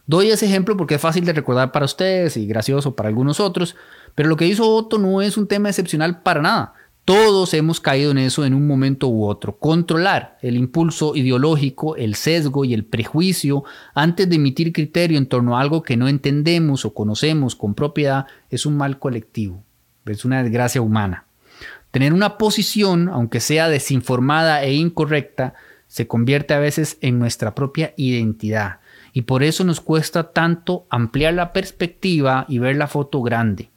doy 0.07 0.31
ese 0.31 0.47
ejemplo 0.47 0.77
porque 0.77 0.97
es 0.97 1.01
fácil 1.01 1.25
de 1.25 1.33
recordar 1.33 1.71
para 1.71 1.85
ustedes 1.85 2.37
y 2.37 2.47
gracioso 2.47 2.97
para 2.97 3.09
algunos 3.09 3.39
otros, 3.39 3.77
pero 4.17 4.29
lo 4.29 4.37
que 4.37 4.47
hizo 4.47 4.69
Otto 4.69 4.99
no 4.99 5.23
es 5.23 5.37
un 5.37 5.47
tema 5.47 5.69
excepcional 5.69 6.21
para 6.23 6.43
nada. 6.43 6.75
Todos 7.05 7.53
hemos 7.53 7.81
caído 7.81 8.13
en 8.13 8.19
eso 8.19 8.47
en 8.47 8.55
un 8.55 8.67
momento 8.67 9.09
u 9.09 9.27
otro. 9.27 9.59
Controlar 9.59 10.39
el 10.41 10.57
impulso 10.57 11.15
ideológico, 11.15 11.97
el 11.97 12.15
sesgo 12.15 12.65
y 12.65 12.73
el 12.73 12.87
prejuicio 12.87 13.65
antes 13.95 14.27
de 14.27 14.37
emitir 14.37 14.73
criterio 14.73 15.19
en 15.19 15.27
torno 15.27 15.57
a 15.57 15.61
algo 15.61 15.83
que 15.83 15.99
no 15.99 16.09
entendemos 16.09 16.87
o 16.87 16.95
conocemos 16.95 17.57
con 17.57 17.75
propiedad 17.75 18.25
es 18.49 18.65
un 18.65 18.79
mal 18.79 18.99
colectivo, 18.99 19.63
es 20.07 20.25
una 20.25 20.43
desgracia 20.43 20.81
humana. 20.81 21.27
Tener 21.91 22.15
una 22.15 22.39
posición, 22.39 23.11
aunque 23.11 23.41
sea 23.41 23.69
desinformada 23.69 24.63
e 24.63 24.73
incorrecta, 24.73 25.53
se 25.87 26.07
convierte 26.07 26.55
a 26.55 26.59
veces 26.59 26.97
en 27.03 27.19
nuestra 27.19 27.55
propia 27.55 27.93
identidad 27.99 28.81
y 29.13 29.23
por 29.23 29.43
eso 29.43 29.63
nos 29.63 29.83
cuesta 29.83 30.33
tanto 30.33 30.87
ampliar 30.89 31.35
la 31.35 31.53
perspectiva 31.53 32.47
y 32.49 32.61
ver 32.61 32.77
la 32.77 32.89
foto 32.89 33.21
grande. 33.21 33.74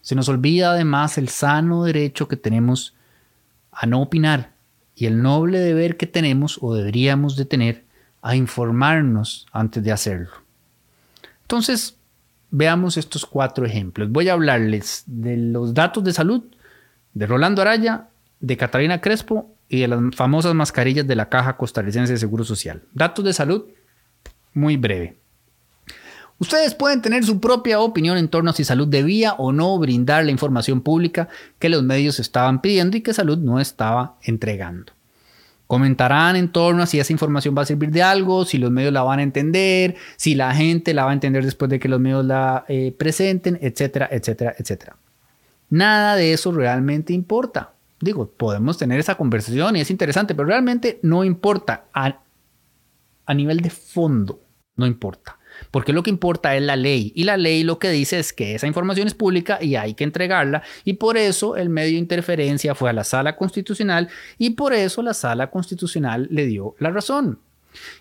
Se 0.00 0.14
nos 0.14 0.28
olvida 0.28 0.72
además 0.72 1.18
el 1.18 1.28
sano 1.28 1.84
derecho 1.84 2.28
que 2.28 2.36
tenemos 2.36 2.94
a 3.72 3.86
no 3.86 4.02
opinar 4.02 4.52
y 4.94 5.06
el 5.06 5.22
noble 5.22 5.58
deber 5.60 5.96
que 5.96 6.06
tenemos 6.06 6.58
o 6.60 6.74
deberíamos 6.74 7.36
de 7.36 7.44
tener 7.44 7.84
a 8.22 8.34
informarnos 8.34 9.46
antes 9.52 9.82
de 9.82 9.92
hacerlo. 9.92 10.30
Entonces, 11.42 11.96
veamos 12.50 12.96
estos 12.96 13.24
cuatro 13.24 13.64
ejemplos. 13.64 14.10
Voy 14.10 14.28
a 14.28 14.32
hablarles 14.32 15.04
de 15.06 15.36
los 15.36 15.74
datos 15.74 16.02
de 16.04 16.12
salud 16.12 16.42
de 17.14 17.26
Rolando 17.26 17.62
Araya, 17.62 18.08
de 18.40 18.56
Catalina 18.56 19.00
Crespo 19.00 19.54
y 19.68 19.80
de 19.80 19.88
las 19.88 20.00
famosas 20.14 20.54
mascarillas 20.54 21.06
de 21.06 21.16
la 21.16 21.28
Caja 21.28 21.56
Costarricense 21.56 22.12
de 22.12 22.18
Seguro 22.18 22.44
Social. 22.44 22.82
Datos 22.92 23.24
de 23.24 23.32
salud, 23.32 23.66
muy 24.54 24.76
breve. 24.76 25.16
Ustedes 26.40 26.74
pueden 26.74 27.02
tener 27.02 27.24
su 27.24 27.40
propia 27.40 27.80
opinión 27.80 28.16
en 28.16 28.28
torno 28.28 28.50
a 28.50 28.52
si 28.52 28.62
salud 28.64 28.86
debía 28.86 29.32
o 29.34 29.52
no 29.52 29.76
brindar 29.78 30.24
la 30.24 30.30
información 30.30 30.82
pública 30.82 31.28
que 31.58 31.68
los 31.68 31.82
medios 31.82 32.20
estaban 32.20 32.60
pidiendo 32.60 32.96
y 32.96 33.00
que 33.00 33.12
salud 33.12 33.38
no 33.38 33.58
estaba 33.58 34.16
entregando. 34.22 34.92
Comentarán 35.66 36.36
en 36.36 36.50
torno 36.50 36.82
a 36.82 36.86
si 36.86 37.00
esa 37.00 37.12
información 37.12 37.54
va 37.58 37.62
a 37.62 37.66
servir 37.66 37.90
de 37.90 38.02
algo, 38.02 38.44
si 38.44 38.56
los 38.56 38.70
medios 38.70 38.92
la 38.92 39.02
van 39.02 39.18
a 39.18 39.22
entender, 39.22 39.96
si 40.16 40.34
la 40.34 40.54
gente 40.54 40.94
la 40.94 41.04
va 41.04 41.10
a 41.10 41.14
entender 41.14 41.44
después 41.44 41.70
de 41.70 41.80
que 41.80 41.88
los 41.88 42.00
medios 42.00 42.24
la 42.24 42.64
eh, 42.68 42.94
presenten, 42.96 43.58
etcétera, 43.60 44.08
etcétera, 44.10 44.54
etcétera. 44.56 44.96
Nada 45.70 46.14
de 46.14 46.32
eso 46.32 46.52
realmente 46.52 47.12
importa. 47.12 47.72
Digo, 48.00 48.30
podemos 48.30 48.78
tener 48.78 49.00
esa 49.00 49.16
conversación 49.16 49.76
y 49.76 49.80
es 49.80 49.90
interesante, 49.90 50.34
pero 50.34 50.48
realmente 50.48 51.00
no 51.02 51.24
importa. 51.24 51.84
a 51.92 53.34
nivel 53.34 53.60
de 53.60 53.70
fondo, 53.70 54.40
no 54.76 54.86
importa. 54.86 55.37
Porque 55.70 55.92
lo 55.92 56.02
que 56.02 56.10
importa 56.10 56.56
es 56.56 56.62
la 56.62 56.76
ley 56.76 57.12
y 57.14 57.24
la 57.24 57.36
ley 57.36 57.62
lo 57.62 57.78
que 57.78 57.90
dice 57.90 58.18
es 58.18 58.32
que 58.32 58.54
esa 58.54 58.66
información 58.66 59.06
es 59.06 59.14
pública 59.14 59.58
y 59.60 59.76
hay 59.76 59.94
que 59.94 60.04
entregarla 60.04 60.62
y 60.84 60.94
por 60.94 61.16
eso 61.16 61.56
el 61.56 61.68
medio 61.68 61.92
de 61.92 61.98
interferencia 61.98 62.74
fue 62.74 62.90
a 62.90 62.92
la 62.92 63.04
sala 63.04 63.36
constitucional 63.36 64.08
y 64.38 64.50
por 64.50 64.72
eso 64.72 65.02
la 65.02 65.14
sala 65.14 65.50
constitucional 65.50 66.28
le 66.30 66.46
dio 66.46 66.74
la 66.78 66.90
razón. 66.90 67.38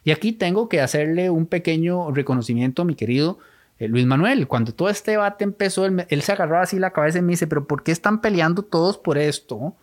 Y 0.03 0.11
aquí 0.11 0.31
tengo 0.31 0.69
que 0.69 0.81
hacerle 0.81 1.29
un 1.29 1.45
pequeño 1.45 2.11
reconocimiento 2.11 2.81
a 2.81 2.85
mi 2.85 2.95
querido 2.95 3.39
eh, 3.79 3.87
Luis 3.87 4.05
Manuel. 4.05 4.47
Cuando 4.47 4.73
todo 4.73 4.89
este 4.89 5.11
debate 5.11 5.43
empezó, 5.43 5.85
él, 5.85 6.05
él 6.09 6.21
se 6.21 6.31
agarró 6.31 6.59
así 6.59 6.79
la 6.79 6.91
cabeza 6.91 7.19
y 7.19 7.21
me 7.21 7.33
dice, 7.33 7.47
pero 7.47 7.67
¿por 7.67 7.83
qué 7.83 7.91
están 7.91 8.21
peleando 8.21 8.63
todos 8.63 8.97
por 8.97 9.17
esto? 9.17 9.75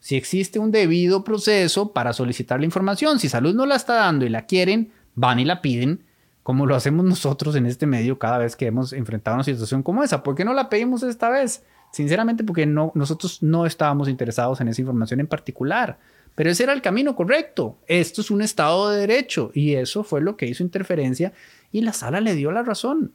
Si 0.00 0.16
existe 0.16 0.58
un 0.58 0.70
debido 0.70 1.22
proceso 1.22 1.92
para 1.92 2.12
solicitar 2.12 2.60
la 2.60 2.66
información, 2.66 3.18
si 3.18 3.28
salud 3.28 3.54
no 3.54 3.66
la 3.66 3.76
está 3.76 3.94
dando 3.94 4.24
y 4.24 4.30
la 4.30 4.46
quieren, 4.46 4.92
van 5.14 5.38
y 5.38 5.44
la 5.44 5.60
piden 5.60 6.05
como 6.46 6.64
lo 6.64 6.76
hacemos 6.76 7.04
nosotros 7.04 7.56
en 7.56 7.66
este 7.66 7.86
medio 7.86 8.20
cada 8.20 8.38
vez 8.38 8.54
que 8.54 8.66
hemos 8.66 8.92
enfrentado 8.92 9.34
una 9.34 9.42
situación 9.42 9.82
como 9.82 10.04
esa. 10.04 10.22
¿Por 10.22 10.36
qué 10.36 10.44
no 10.44 10.54
la 10.54 10.68
pedimos 10.68 11.02
esta 11.02 11.28
vez? 11.28 11.64
Sinceramente, 11.90 12.44
porque 12.44 12.66
no, 12.66 12.92
nosotros 12.94 13.42
no 13.42 13.66
estábamos 13.66 14.08
interesados 14.08 14.60
en 14.60 14.68
esa 14.68 14.80
información 14.80 15.18
en 15.18 15.26
particular. 15.26 15.98
Pero 16.36 16.48
ese 16.48 16.62
era 16.62 16.72
el 16.72 16.82
camino 16.82 17.16
correcto. 17.16 17.80
Esto 17.88 18.20
es 18.20 18.30
un 18.30 18.42
Estado 18.42 18.90
de 18.90 19.00
Derecho 19.00 19.50
y 19.54 19.74
eso 19.74 20.04
fue 20.04 20.20
lo 20.20 20.36
que 20.36 20.46
hizo 20.46 20.62
interferencia 20.62 21.32
y 21.72 21.80
la 21.80 21.92
sala 21.92 22.20
le 22.20 22.36
dio 22.36 22.52
la 22.52 22.62
razón. 22.62 23.10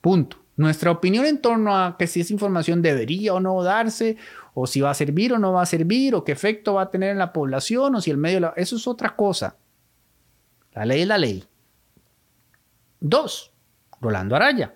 Punto. 0.00 0.38
Nuestra 0.56 0.90
opinión 0.90 1.26
en 1.26 1.42
torno 1.42 1.76
a 1.76 1.98
que 1.98 2.06
si 2.06 2.22
esa 2.22 2.32
información 2.32 2.80
debería 2.80 3.34
o 3.34 3.40
no 3.40 3.62
darse, 3.62 4.16
o 4.54 4.66
si 4.66 4.80
va 4.80 4.88
a 4.88 4.94
servir 4.94 5.34
o 5.34 5.38
no 5.38 5.52
va 5.52 5.60
a 5.60 5.66
servir, 5.66 6.14
o 6.14 6.24
qué 6.24 6.32
efecto 6.32 6.72
va 6.72 6.84
a 6.84 6.90
tener 6.90 7.10
en 7.10 7.18
la 7.18 7.34
población, 7.34 7.94
o 7.94 8.00
si 8.00 8.10
el 8.10 8.16
medio... 8.16 8.54
Eso 8.56 8.76
es 8.76 8.86
otra 8.88 9.14
cosa. 9.16 9.58
La 10.72 10.86
ley 10.86 11.02
es 11.02 11.08
la 11.08 11.18
ley. 11.18 11.44
Dos, 13.00 13.52
Rolando 14.00 14.36
Araya. 14.36 14.74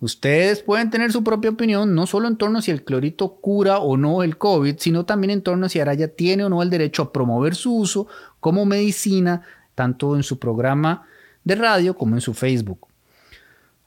Ustedes 0.00 0.62
pueden 0.62 0.88
tener 0.88 1.12
su 1.12 1.22
propia 1.22 1.50
opinión 1.50 1.94
no 1.94 2.06
solo 2.06 2.26
en 2.26 2.36
torno 2.36 2.58
a 2.58 2.62
si 2.62 2.70
el 2.70 2.84
clorito 2.84 3.34
cura 3.34 3.80
o 3.80 3.98
no 3.98 4.22
el 4.22 4.38
COVID, 4.38 4.76
sino 4.78 5.04
también 5.04 5.30
en 5.30 5.42
torno 5.42 5.66
a 5.66 5.68
si 5.68 5.78
Araya 5.78 6.08
tiene 6.08 6.44
o 6.44 6.48
no 6.48 6.62
el 6.62 6.70
derecho 6.70 7.02
a 7.02 7.12
promover 7.12 7.54
su 7.54 7.76
uso 7.76 8.06
como 8.40 8.64
medicina, 8.64 9.42
tanto 9.74 10.16
en 10.16 10.22
su 10.22 10.38
programa 10.38 11.06
de 11.44 11.54
radio 11.54 11.94
como 11.94 12.14
en 12.14 12.22
su 12.22 12.32
Facebook. 12.32 12.88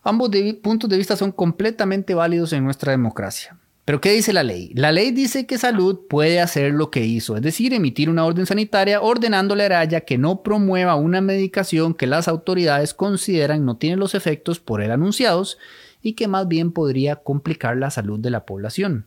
Ambos 0.03 0.29
puntos 0.61 0.89
de 0.89 0.97
vista 0.97 1.15
son 1.15 1.31
completamente 1.31 2.13
válidos 2.13 2.53
en 2.53 2.63
nuestra 2.63 2.91
democracia. 2.91 3.57
Pero 3.85 3.99
¿qué 3.99 4.11
dice 4.13 4.31
la 4.31 4.43
ley? 4.43 4.71
La 4.75 4.93
ley 4.93 5.11
dice 5.11 5.45
que 5.45 5.57
salud 5.57 6.07
puede 6.09 6.39
hacer 6.39 6.73
lo 6.73 6.89
que 6.89 7.05
hizo, 7.05 7.35
es 7.35 7.41
decir, 7.41 7.73
emitir 7.73 8.09
una 8.09 8.25
orden 8.25 8.45
sanitaria 8.45 9.01
ordenándole 9.01 9.63
a 9.63 9.65
Araya 9.65 10.01
que 10.01 10.17
no 10.17 10.41
promueva 10.41 10.95
una 10.95 11.19
medicación 11.19 11.93
que 11.93 12.07
las 12.07 12.29
autoridades 12.29 12.93
consideran 12.93 13.65
no 13.65 13.75
tiene 13.75 13.97
los 13.97 14.15
efectos 14.15 14.61
por 14.61 14.81
él 14.81 14.91
anunciados 14.91 15.57
y 16.01 16.13
que 16.13 16.29
más 16.29 16.47
bien 16.47 16.71
podría 16.71 17.17
complicar 17.17 17.75
la 17.75 17.89
salud 17.89 18.19
de 18.19 18.29
la 18.29 18.45
población. 18.45 19.05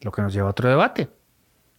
Lo 0.00 0.10
que 0.10 0.22
nos 0.22 0.32
lleva 0.32 0.48
a 0.48 0.52
otro 0.52 0.68
debate. 0.68 1.10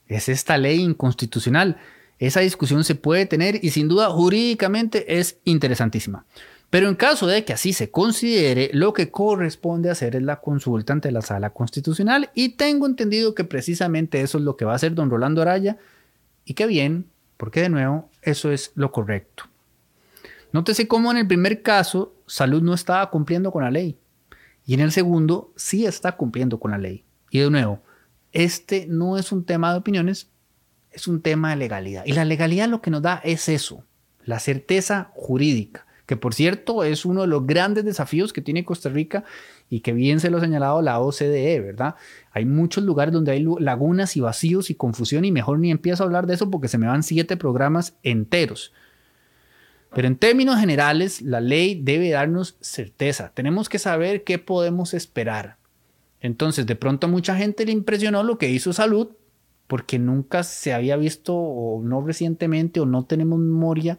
¿Es 0.08 0.30
esta 0.30 0.58
ley 0.58 0.80
inconstitucional? 0.80 1.78
Esa 2.20 2.42
discusión 2.42 2.84
se 2.84 2.94
puede 2.94 3.26
tener 3.26 3.64
y 3.64 3.72
sin 3.72 3.88
duda 3.88 4.12
jurídicamente 4.12 5.18
es 5.18 5.40
interesantísima. 5.44 6.26
Pero 6.72 6.88
en 6.88 6.96
caso 6.96 7.28
de 7.28 7.44
que 7.44 7.52
así 7.52 7.74
se 7.74 7.92
considere, 7.92 8.72
lo 8.74 8.94
que 8.94 9.12
corresponde 9.12 9.90
hacer 9.90 10.16
es 10.16 10.24
la 10.24 10.40
consulta 10.40 10.94
ante 10.94 11.12
la 11.12 11.22
sala 11.22 11.50
constitucional 11.50 12.32
y 12.34 12.56
tengo 12.56 12.86
entendido 12.86 13.36
que 13.36 13.44
precisamente 13.44 14.22
eso 14.22 14.38
es 14.38 14.46
lo 14.46 14.56
que 14.56 14.64
va 14.64 14.72
a 14.72 14.76
hacer 14.78 14.96
don 14.96 15.10
Rolando 15.10 15.42
Araya 15.42 15.78
y 16.46 16.54
qué 16.54 16.66
bien, 16.68 17.08
porque 17.36 17.62
de 17.62 17.68
nuevo 17.68 18.10
eso 18.22 18.54
es 18.54 18.72
lo 18.76 18.94
correcto. 18.94 19.44
Nótese 20.54 20.88
cómo 20.88 21.12
en 21.12 21.18
el 21.18 21.28
primer 21.28 21.62
caso 21.62 22.16
Salud 22.26 22.62
no 22.62 22.74
estaba 22.74 23.10
cumpliendo 23.10 23.52
con 23.52 23.66
la 23.66 23.72
ley 23.72 23.98
y 24.66 24.74
en 24.74 24.80
el 24.80 24.94
segundo 24.94 25.52
sí 25.58 25.86
está 25.86 26.14
cumpliendo 26.14 26.58
con 26.58 26.72
la 26.72 26.78
ley. 26.78 27.04
Y 27.32 27.40
de 27.40 27.50
nuevo, 27.50 27.82
este 28.32 28.86
no 28.88 29.18
es 29.18 29.34
un 29.34 29.44
tema 29.44 29.74
de 29.74 29.80
opiniones, 29.80 30.30
es 30.90 31.10
un 31.10 31.22
tema 31.22 31.50
de 31.50 31.58
legalidad. 31.58 32.06
Y 32.06 32.14
la 32.14 32.24
legalidad 32.24 32.70
lo 32.70 32.82
que 32.82 32.92
nos 32.92 33.02
da 33.02 33.20
es 33.26 33.50
eso, 33.50 33.84
la 34.24 34.40
certeza 34.40 35.12
jurídica 35.16 35.86
que 36.12 36.18
por 36.18 36.34
cierto 36.34 36.84
es 36.84 37.06
uno 37.06 37.22
de 37.22 37.28
los 37.28 37.48
grandes 37.48 37.86
desafíos 37.86 38.34
que 38.34 38.42
tiene 38.42 38.66
Costa 38.66 38.90
Rica 38.90 39.24
y 39.70 39.80
que 39.80 39.94
bien 39.94 40.20
se 40.20 40.30
lo 40.30 40.40
ha 40.40 40.42
señalado 40.42 40.82
la 40.82 41.00
OCDE, 41.00 41.62
¿verdad? 41.62 41.96
Hay 42.34 42.44
muchos 42.44 42.84
lugares 42.84 43.14
donde 43.14 43.32
hay 43.32 43.48
lagunas 43.60 44.18
y 44.18 44.20
vacíos 44.20 44.70
y 44.70 44.76
confusión 44.76 45.24
y 45.24 45.32
mejor 45.32 45.60
ni 45.60 45.72
empiezo 45.72 46.04
a 46.04 46.08
hablar 46.08 46.28
de 46.28 46.34
eso 46.34 46.52
porque 46.52 46.68
se 46.68 46.78
me 46.78 46.86
van 46.86 47.04
siete 47.04 47.38
programas 47.38 47.96
enteros. 48.04 48.74
Pero 49.96 50.06
en 50.06 50.18
términos 50.18 50.60
generales, 50.60 51.22
la 51.22 51.40
ley 51.40 51.80
debe 51.82 52.10
darnos 52.10 52.58
certeza. 52.60 53.32
Tenemos 53.34 53.70
que 53.70 53.80
saber 53.80 54.26
qué 54.26 54.38
podemos 54.38 54.94
esperar. 54.94 55.60
Entonces, 56.20 56.66
de 56.66 56.76
pronto 56.76 57.08
a 57.08 57.10
mucha 57.10 57.38
gente 57.38 57.66
le 57.66 57.72
impresionó 57.72 58.22
lo 58.24 58.38
que 58.38 58.50
hizo 58.50 58.74
Salud 58.74 59.12
porque 59.68 59.98
nunca 59.98 60.44
se 60.44 60.74
había 60.74 60.98
visto 60.98 61.34
o 61.38 61.82
no 61.82 62.02
recientemente 62.02 62.82
o 62.82 62.86
no 62.86 63.06
tenemos 63.06 63.40
memoria 63.40 63.98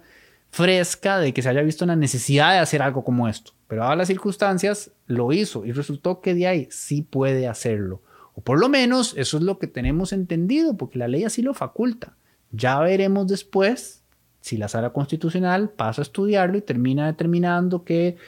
fresca 0.52 1.18
de 1.18 1.32
que 1.32 1.40
se 1.40 1.48
haya 1.48 1.62
visto 1.62 1.84
una 1.84 1.96
necesidad 1.96 2.52
de 2.52 2.58
hacer 2.58 2.82
algo 2.82 3.04
como 3.04 3.26
esto. 3.26 3.52
Pero 3.68 3.84
a 3.84 3.96
las 3.96 4.08
circunstancias 4.08 4.90
lo 5.06 5.32
hizo 5.32 5.64
y 5.64 5.72
resultó 5.72 6.20
que 6.20 6.34
de 6.34 6.46
ahí 6.46 6.68
sí 6.70 7.00
puede 7.00 7.48
hacerlo. 7.48 8.02
O 8.34 8.42
por 8.42 8.60
lo 8.60 8.68
menos 8.68 9.14
eso 9.16 9.38
es 9.38 9.42
lo 9.42 9.58
que 9.58 9.66
tenemos 9.66 10.12
entendido, 10.12 10.76
porque 10.76 10.98
la 10.98 11.08
ley 11.08 11.24
así 11.24 11.40
lo 11.40 11.54
faculta. 11.54 12.16
Ya 12.50 12.78
veremos 12.80 13.26
después 13.28 14.02
si 14.42 14.58
la 14.58 14.68
sala 14.68 14.90
constitucional 14.90 15.70
pasa 15.70 16.02
a 16.02 16.04
estudiarlo 16.04 16.58
y 16.58 16.62
termina 16.62 17.06
determinando 17.06 17.82
que 17.82 18.18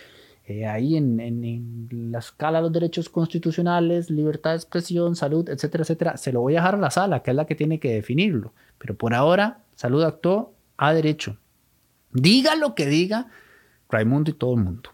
eh, 0.47 0.67
ahí 0.67 0.97
en, 0.97 1.21
en, 1.21 1.89
la 2.11 2.21
escala 2.21 2.59
de 2.59 2.63
los 2.63 2.73
derechos 2.73 3.11
constitucionales, 3.11 4.09
libertad 4.09 4.51
de 4.51 4.57
expresión, 4.57 5.15
salud, 5.15 5.47
etcétera, 5.51 5.83
etcétera, 5.83 6.17
se 6.17 6.33
lo 6.33 6.41
voy 6.41 6.55
a 6.55 6.61
dejar 6.61 6.77
a 6.77 6.79
la 6.79 6.91
sala, 6.91 7.23
que 7.23 7.33
es 7.33 7.37
la 7.37 7.45
que 7.45 7.55
tiene 7.55 7.79
que 7.79 7.93
definirlo. 7.93 8.55
Pero 8.79 8.95
por 8.97 9.13
ahora, 9.13 9.59
salud 9.75 10.03
actuó 10.05 10.55
a 10.79 10.95
derecho. 10.95 11.37
Diga 12.15 12.55
lo 12.55 12.75
que 12.75 12.87
diga 12.87 13.29
Raimundo 13.91 14.31
y 14.31 14.35
todo 14.35 14.55
el 14.55 14.63
mundo. 14.63 14.91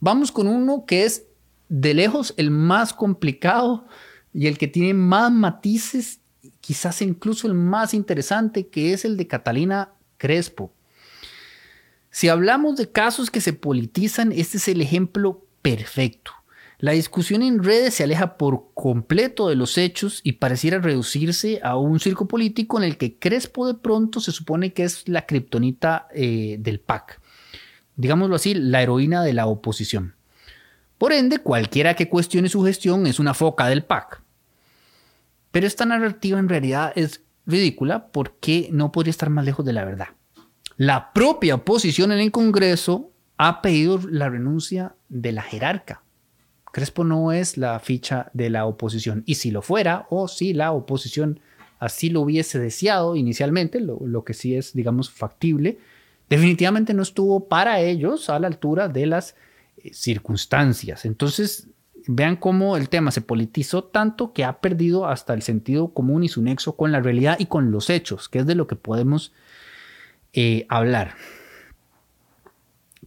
Vamos 0.00 0.30
con 0.30 0.46
uno 0.46 0.84
que 0.86 1.04
es 1.04 1.24
de 1.68 1.94
lejos 1.94 2.34
el 2.36 2.50
más 2.50 2.92
complicado 2.92 3.86
y 4.34 4.46
el 4.48 4.58
que 4.58 4.68
tiene 4.68 4.92
más 4.92 5.32
matices, 5.32 6.20
quizás 6.60 7.00
incluso 7.00 7.46
el 7.46 7.54
más 7.54 7.94
interesante, 7.94 8.66
que 8.66 8.92
es 8.92 9.04
el 9.04 9.16
de 9.16 9.26
Catalina 9.26 9.90
Crespo. 10.18 10.72
Si 12.10 12.28
hablamos 12.28 12.76
de 12.76 12.90
casos 12.90 13.30
que 13.30 13.40
se 13.40 13.52
politizan, 13.52 14.32
este 14.32 14.58
es 14.58 14.68
el 14.68 14.80
ejemplo 14.80 15.44
perfecto. 15.62 16.32
La 16.78 16.92
discusión 16.92 17.42
en 17.42 17.64
redes 17.64 17.94
se 17.94 18.04
aleja 18.04 18.36
por 18.36 18.74
completo 18.74 19.48
de 19.48 19.56
los 19.56 19.78
hechos 19.78 20.20
y 20.22 20.32
pareciera 20.32 20.78
reducirse 20.78 21.60
a 21.62 21.76
un 21.76 22.00
circo 22.00 22.28
político 22.28 22.76
en 22.76 22.84
el 22.84 22.98
que 22.98 23.18
Crespo 23.18 23.66
de 23.66 23.74
pronto 23.74 24.20
se 24.20 24.30
supone 24.30 24.74
que 24.74 24.84
es 24.84 25.08
la 25.08 25.24
kriptonita 25.24 26.06
eh, 26.12 26.56
del 26.60 26.80
PAC. 26.80 27.20
Digámoslo 27.96 28.36
así, 28.36 28.52
la 28.54 28.82
heroína 28.82 29.22
de 29.24 29.32
la 29.32 29.46
oposición. 29.46 30.16
Por 30.98 31.14
ende, 31.14 31.38
cualquiera 31.38 31.94
que 31.94 32.10
cuestione 32.10 32.50
su 32.50 32.62
gestión 32.62 33.06
es 33.06 33.18
una 33.18 33.32
foca 33.32 33.66
del 33.68 33.84
PAC. 33.84 34.22
Pero 35.50 35.66
esta 35.66 35.86
narrativa 35.86 36.38
en 36.38 36.50
realidad 36.50 36.92
es 36.94 37.22
ridícula 37.46 38.08
porque 38.08 38.68
no 38.70 38.92
podría 38.92 39.10
estar 39.12 39.30
más 39.30 39.46
lejos 39.46 39.64
de 39.64 39.72
la 39.72 39.84
verdad. 39.86 40.08
La 40.76 41.14
propia 41.14 41.54
oposición 41.54 42.12
en 42.12 42.18
el 42.18 42.30
Congreso 42.30 43.12
ha 43.38 43.62
pedido 43.62 43.98
la 44.10 44.28
renuncia 44.28 44.94
de 45.08 45.32
la 45.32 45.40
jerarca. 45.40 46.02
Crespo 46.76 47.04
no 47.04 47.32
es 47.32 47.56
la 47.56 47.80
ficha 47.80 48.30
de 48.34 48.50
la 48.50 48.66
oposición. 48.66 49.22
Y 49.24 49.36
si 49.36 49.50
lo 49.50 49.62
fuera, 49.62 50.06
o 50.10 50.28
si 50.28 50.52
la 50.52 50.72
oposición 50.72 51.40
así 51.78 52.10
lo 52.10 52.20
hubiese 52.20 52.58
deseado 52.58 53.16
inicialmente, 53.16 53.80
lo, 53.80 54.24
que 54.24 54.34
sí 54.34 54.54
es, 54.54 54.74
digamos, 54.74 55.08
factible, 55.08 55.78
definitivamente 56.28 56.92
no 56.92 57.02
estuvo 57.02 57.48
para 57.48 57.80
ellos 57.80 58.28
a 58.28 58.38
la 58.38 58.48
altura 58.48 58.88
de 58.88 59.06
las 59.06 59.36
eh, 59.78 59.94
circunstancias. 59.94 61.06
Entonces, 61.06 61.68
vean 62.08 62.36
cómo 62.36 62.76
el 62.76 62.90
tema 62.90 63.10
se 63.10 63.22
politizó 63.22 63.84
tanto 63.84 64.34
que 64.34 64.44
ha 64.44 64.60
perdido 64.60 65.06
hasta 65.06 65.32
el 65.32 65.40
sentido 65.40 65.94
común 65.94 66.24
y 66.24 66.28
su 66.28 66.42
nexo 66.42 66.76
con 66.76 66.92
la 66.92 67.00
realidad 67.00 67.38
y 67.38 67.46
con 67.46 67.70
los 67.70 67.88
hechos, 67.88 68.28
que 68.28 68.40
es 68.40 68.46
de 68.46 68.54
lo 68.54 68.66
que 68.66 68.76
podemos 68.76 69.32
eh, 70.34 70.66
hablar. 70.68 71.14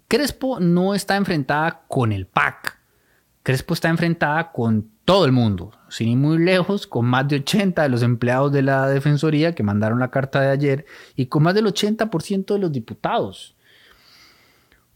Crespo 0.07 0.59
no 0.59 0.95
está 0.95 1.17
enfrentada 1.17 1.83
con 1.87 2.11
el 2.11 2.25
PAC. 2.25 2.78
Crespo 3.43 3.73
está 3.73 3.89
enfrentada 3.89 4.51
con 4.51 4.89
todo 5.05 5.25
el 5.25 5.31
mundo, 5.31 5.71
sin 5.89 6.09
ir 6.09 6.17
muy 6.17 6.37
lejos, 6.37 6.85
con 6.85 7.05
más 7.05 7.27
de 7.27 7.37
80 7.37 7.83
de 7.83 7.89
los 7.89 8.03
empleados 8.03 8.51
de 8.51 8.61
la 8.61 8.87
Defensoría 8.87 9.55
que 9.55 9.63
mandaron 9.63 9.99
la 9.99 10.11
carta 10.11 10.41
de 10.41 10.49
ayer 10.49 10.85
y 11.15 11.27
con 11.27 11.43
más 11.43 11.55
del 11.55 11.65
80% 11.65 12.53
de 12.53 12.59
los 12.59 12.71
diputados. 12.71 13.55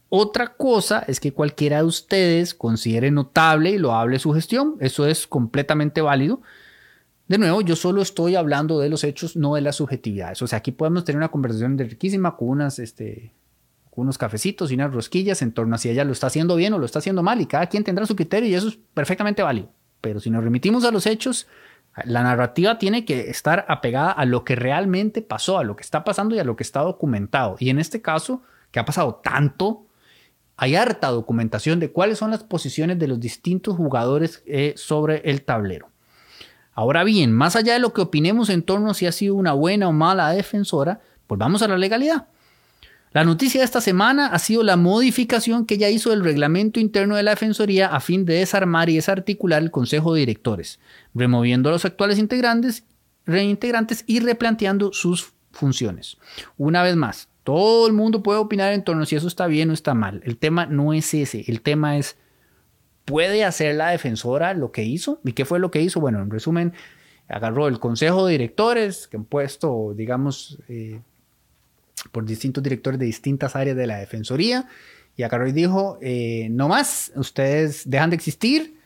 Otra 0.09 0.53
cosa 0.53 1.03
es 1.07 1.19
que 1.19 1.33
cualquiera 1.33 1.77
de 1.77 1.85
ustedes 1.85 2.53
considere 2.53 3.09
notable 3.09 3.71
y 3.71 3.79
lo 3.79 3.95
hable 3.95 4.19
su 4.19 4.31
gestión, 4.33 4.75
eso 4.79 5.07
es 5.07 5.25
completamente 5.25 6.01
válido, 6.01 6.41
de 7.27 7.37
nuevo, 7.37 7.61
yo 7.61 7.75
solo 7.75 8.01
estoy 8.01 8.35
hablando 8.35 8.79
de 8.79 8.89
los 8.89 9.03
hechos, 9.03 9.35
no 9.35 9.55
de 9.55 9.61
las 9.61 9.77
subjetividades. 9.77 10.41
O 10.41 10.47
sea, 10.47 10.59
aquí 10.59 10.71
podemos 10.71 11.05
tener 11.05 11.17
una 11.17 11.31
conversación 11.31 11.77
riquísima 11.77 12.35
con, 12.35 12.49
unas, 12.49 12.79
este, 12.79 13.31
unos 14.01 14.17
cafecitos 14.17 14.71
y 14.71 14.75
unas 14.75 14.93
rosquillas 14.93 15.41
en 15.41 15.51
torno 15.51 15.75
a 15.75 15.77
si 15.77 15.89
ella 15.89 16.03
lo 16.03 16.13
está 16.13 16.27
haciendo 16.27 16.55
bien 16.55 16.73
o 16.73 16.79
lo 16.79 16.85
está 16.85 16.99
haciendo 16.99 17.23
mal 17.23 17.41
y 17.41 17.45
cada 17.45 17.67
quien 17.67 17.83
tendrá 17.83 18.05
su 18.05 18.15
criterio 18.15 18.49
y 18.49 18.55
eso 18.55 18.67
es 18.67 18.79
perfectamente 18.93 19.43
válido. 19.43 19.69
Pero 20.01 20.19
si 20.19 20.29
nos 20.29 20.43
remitimos 20.43 20.83
a 20.83 20.91
los 20.91 21.05
hechos, 21.05 21.47
la 22.03 22.23
narrativa 22.23 22.77
tiene 22.77 23.05
que 23.05 23.29
estar 23.29 23.65
apegada 23.67 24.11
a 24.11 24.25
lo 24.25 24.43
que 24.43 24.55
realmente 24.55 25.21
pasó, 25.21 25.59
a 25.59 25.63
lo 25.63 25.75
que 25.75 25.83
está 25.83 26.03
pasando 26.03 26.35
y 26.35 26.39
a 26.39 26.43
lo 26.43 26.55
que 26.55 26.63
está 26.63 26.81
documentado. 26.81 27.55
Y 27.59 27.69
en 27.69 27.79
este 27.79 28.01
caso, 28.01 28.41
que 28.71 28.79
ha 28.79 28.85
pasado 28.85 29.21
tanto, 29.23 29.85
hay 30.57 30.75
harta 30.75 31.09
documentación 31.09 31.79
de 31.79 31.91
cuáles 31.91 32.17
son 32.17 32.31
las 32.31 32.43
posiciones 32.43 32.97
de 32.99 33.07
los 33.07 33.19
distintos 33.19 33.75
jugadores 33.75 34.43
eh, 34.45 34.73
sobre 34.75 35.21
el 35.29 35.43
tablero. 35.43 35.89
Ahora 36.73 37.03
bien, 37.03 37.31
más 37.31 37.55
allá 37.55 37.73
de 37.73 37.79
lo 37.79 37.93
que 37.93 38.01
opinemos 38.01 38.49
en 38.49 38.63
torno 38.63 38.89
a 38.89 38.93
si 38.95 39.05
ha 39.05 39.11
sido 39.11 39.35
una 39.35 39.53
buena 39.53 39.87
o 39.87 39.91
mala 39.91 40.31
defensora, 40.31 41.01
pues 41.27 41.37
vamos 41.37 41.61
a 41.61 41.67
la 41.67 41.77
legalidad. 41.77 42.27
La 43.13 43.23
noticia 43.23 43.61
de 43.61 43.65
esta 43.65 43.79
semana 43.79 44.27
ha 44.27 44.39
sido 44.39 44.63
la 44.63 44.75
modificación 44.75 45.67
que 45.67 45.77
ya 45.77 45.87
hizo 45.87 46.11
el 46.13 46.23
reglamento 46.23 46.79
interno 46.79 47.15
de 47.15 47.21
la 47.21 47.31
Defensoría 47.31 47.87
a 47.87 47.99
fin 47.99 48.25
de 48.25 48.33
desarmar 48.33 48.89
y 48.89 48.95
desarticular 48.95 49.61
el 49.61 49.69
Consejo 49.69 50.13
de 50.15 50.21
Directores, 50.21 50.79
removiendo 51.13 51.69
a 51.69 51.73
los 51.73 51.85
actuales 51.85 52.17
integrantes, 52.17 52.85
reintegrantes 53.27 54.03
y 54.07 54.19
replanteando 54.19 54.91
sus 54.93 55.33
funciones. 55.51 56.17
Una 56.57 56.81
vez 56.81 56.95
más, 56.95 57.29
todo 57.43 57.85
el 57.85 57.93
mundo 57.93 58.23
puede 58.23 58.39
opinar 58.39 58.73
en 58.73 58.83
torno 58.83 59.03
a 59.03 59.05
si 59.05 59.15
eso 59.15 59.27
está 59.27 59.45
bien 59.45 59.69
o 59.69 59.73
está 59.73 59.93
mal. 59.93 60.21
El 60.25 60.37
tema 60.37 60.65
no 60.65 60.91
es 60.91 61.13
ese, 61.13 61.45
el 61.47 61.61
tema 61.61 61.97
es 61.97 62.17
¿Puede 63.05 63.43
hacer 63.43 63.75
la 63.75 63.89
defensora 63.89 64.53
lo 64.53 64.71
que 64.71 64.83
hizo? 64.83 65.19
¿Y 65.25 65.33
qué 65.33 65.45
fue 65.45 65.59
lo 65.59 65.71
que 65.71 65.81
hizo? 65.81 65.99
Bueno, 65.99 66.21
en 66.21 66.31
resumen, 66.31 66.73
agarró 67.27 67.67
el 67.67 67.79
consejo 67.79 68.25
de 68.25 68.31
directores 68.31 69.07
que 69.07 69.17
han 69.17 69.25
puesto, 69.25 69.93
digamos, 69.95 70.57
eh, 70.69 71.01
por 72.11 72.25
distintos 72.25 72.63
directores 72.63 72.99
de 72.99 73.05
distintas 73.05 73.55
áreas 73.55 73.77
de 73.77 73.87
la 73.87 73.97
defensoría 73.97 74.67
y 75.15 75.23
y 75.23 75.51
dijo, 75.51 75.99
eh, 76.01 76.47
no 76.49 76.67
más, 76.67 77.11
ustedes 77.15 77.89
dejan 77.89 78.09
de 78.09 78.15
existir, 78.15 78.77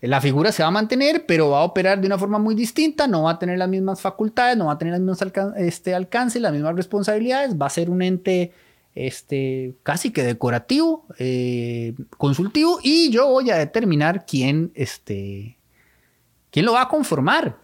la 0.00 0.20
figura 0.20 0.52
se 0.52 0.62
va 0.62 0.68
a 0.68 0.72
mantener, 0.72 1.26
pero 1.26 1.50
va 1.50 1.60
a 1.60 1.64
operar 1.64 2.00
de 2.00 2.06
una 2.06 2.18
forma 2.18 2.38
muy 2.38 2.54
distinta, 2.54 3.06
no 3.06 3.24
va 3.24 3.32
a 3.32 3.38
tener 3.38 3.58
las 3.58 3.68
mismas 3.68 4.00
facultades, 4.00 4.56
no 4.56 4.66
va 4.66 4.72
a 4.72 4.78
tener 4.78 4.92
los 4.98 5.00
mismos 5.00 5.54
este, 5.56 5.94
alcance, 5.94 6.40
las 6.40 6.52
mismas 6.52 6.74
responsabilidades, 6.74 7.56
va 7.56 7.66
a 7.66 7.70
ser 7.70 7.88
un 7.88 8.02
ente 8.02 8.52
este, 8.94 9.74
casi 9.82 10.10
que 10.10 10.22
decorativo, 10.22 11.06
eh, 11.18 11.94
consultivo, 12.18 12.78
y 12.82 13.10
yo 13.10 13.28
voy 13.28 13.50
a 13.50 13.56
determinar 13.56 14.26
quién, 14.26 14.72
este, 14.74 15.56
quién 16.50 16.66
lo 16.66 16.72
va 16.72 16.82
a 16.82 16.88
conformar. 16.88 17.58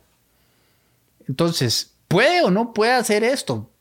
Entonces, 1.28 1.94
¿puede 2.08 2.42
o 2.42 2.50
no 2.50 2.72
puede 2.72 2.92
hacer 2.92 3.24
esto? 3.24 3.71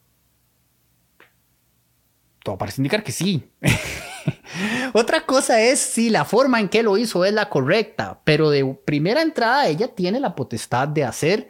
Todo 2.43 2.57
parece 2.57 2.81
indicar 2.81 3.03
que 3.03 3.11
sí. 3.11 3.49
Otra 4.93 5.25
cosa 5.25 5.61
es 5.61 5.79
si 5.79 6.09
la 6.09 6.25
forma 6.25 6.59
en 6.59 6.69
que 6.69 6.83
lo 6.83 6.97
hizo 6.97 7.23
es 7.25 7.33
la 7.33 7.49
correcta, 7.49 8.21
pero 8.23 8.49
de 8.49 8.65
primera 8.85 9.21
entrada 9.21 9.67
ella 9.67 9.87
tiene 9.87 10.19
la 10.19 10.35
potestad 10.35 10.87
de 10.87 11.03
hacer 11.03 11.49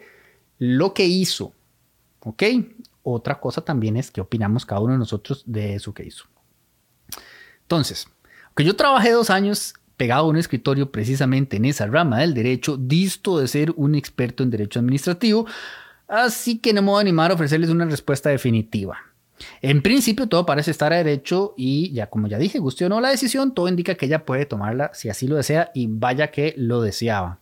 lo 0.58 0.94
que 0.94 1.04
hizo. 1.04 1.52
¿Ok? 2.20 2.42
Otra 3.02 3.40
cosa 3.40 3.62
también 3.62 3.96
es 3.96 4.10
que 4.10 4.20
opinamos 4.20 4.64
cada 4.64 4.80
uno 4.80 4.92
de 4.92 4.98
nosotros 4.98 5.42
de 5.46 5.74
eso 5.74 5.92
que 5.92 6.04
hizo. 6.04 6.24
Entonces, 7.62 8.06
aunque 8.46 8.64
yo 8.64 8.76
trabajé 8.76 9.10
dos 9.10 9.30
años 9.30 9.74
pegado 9.96 10.26
a 10.26 10.28
un 10.28 10.36
escritorio 10.36 10.92
precisamente 10.92 11.56
en 11.56 11.64
esa 11.64 11.86
rama 11.86 12.18
del 12.18 12.34
derecho, 12.34 12.76
disto 12.76 13.38
de 13.38 13.48
ser 13.48 13.72
un 13.76 13.94
experto 13.94 14.42
en 14.42 14.50
derecho 14.50 14.78
administrativo, 14.78 15.46
así 16.06 16.58
que 16.58 16.72
no 16.72 16.82
me 16.82 16.88
voy 16.88 16.98
a 16.98 17.00
animar 17.00 17.30
a 17.30 17.34
ofrecerles 17.34 17.70
una 17.70 17.86
respuesta 17.86 18.30
definitiva. 18.30 19.11
En 19.60 19.82
principio 19.82 20.28
todo 20.28 20.46
parece 20.46 20.70
estar 20.70 20.92
a 20.92 20.96
derecho 20.96 21.54
y 21.56 21.92
ya 21.92 22.08
como 22.08 22.28
ya 22.28 22.38
dije, 22.38 22.58
guste 22.58 22.86
o 22.86 22.88
no 22.88 23.00
la 23.00 23.10
decisión, 23.10 23.54
todo 23.54 23.68
indica 23.68 23.94
que 23.94 24.06
ella 24.06 24.24
puede 24.24 24.46
tomarla 24.46 24.90
si 24.94 25.08
así 25.08 25.26
lo 25.26 25.36
desea 25.36 25.70
y 25.74 25.86
vaya 25.88 26.30
que 26.30 26.54
lo 26.56 26.80
deseaba. 26.80 27.38